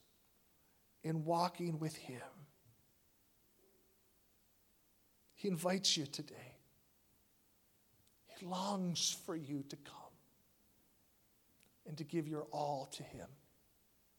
in 1.02 1.24
walking 1.24 1.78
with 1.78 1.94
Him. 1.96 2.20
He 5.34 5.48
invites 5.48 5.96
you 5.96 6.06
today. 6.06 6.56
He 8.38 8.46
longs 8.46 9.16
for 9.24 9.36
you 9.36 9.62
to 9.68 9.76
come 9.76 9.94
and 11.86 11.96
to 11.98 12.04
give 12.04 12.26
your 12.26 12.46
all 12.50 12.88
to 12.92 13.02
Him. 13.02 13.28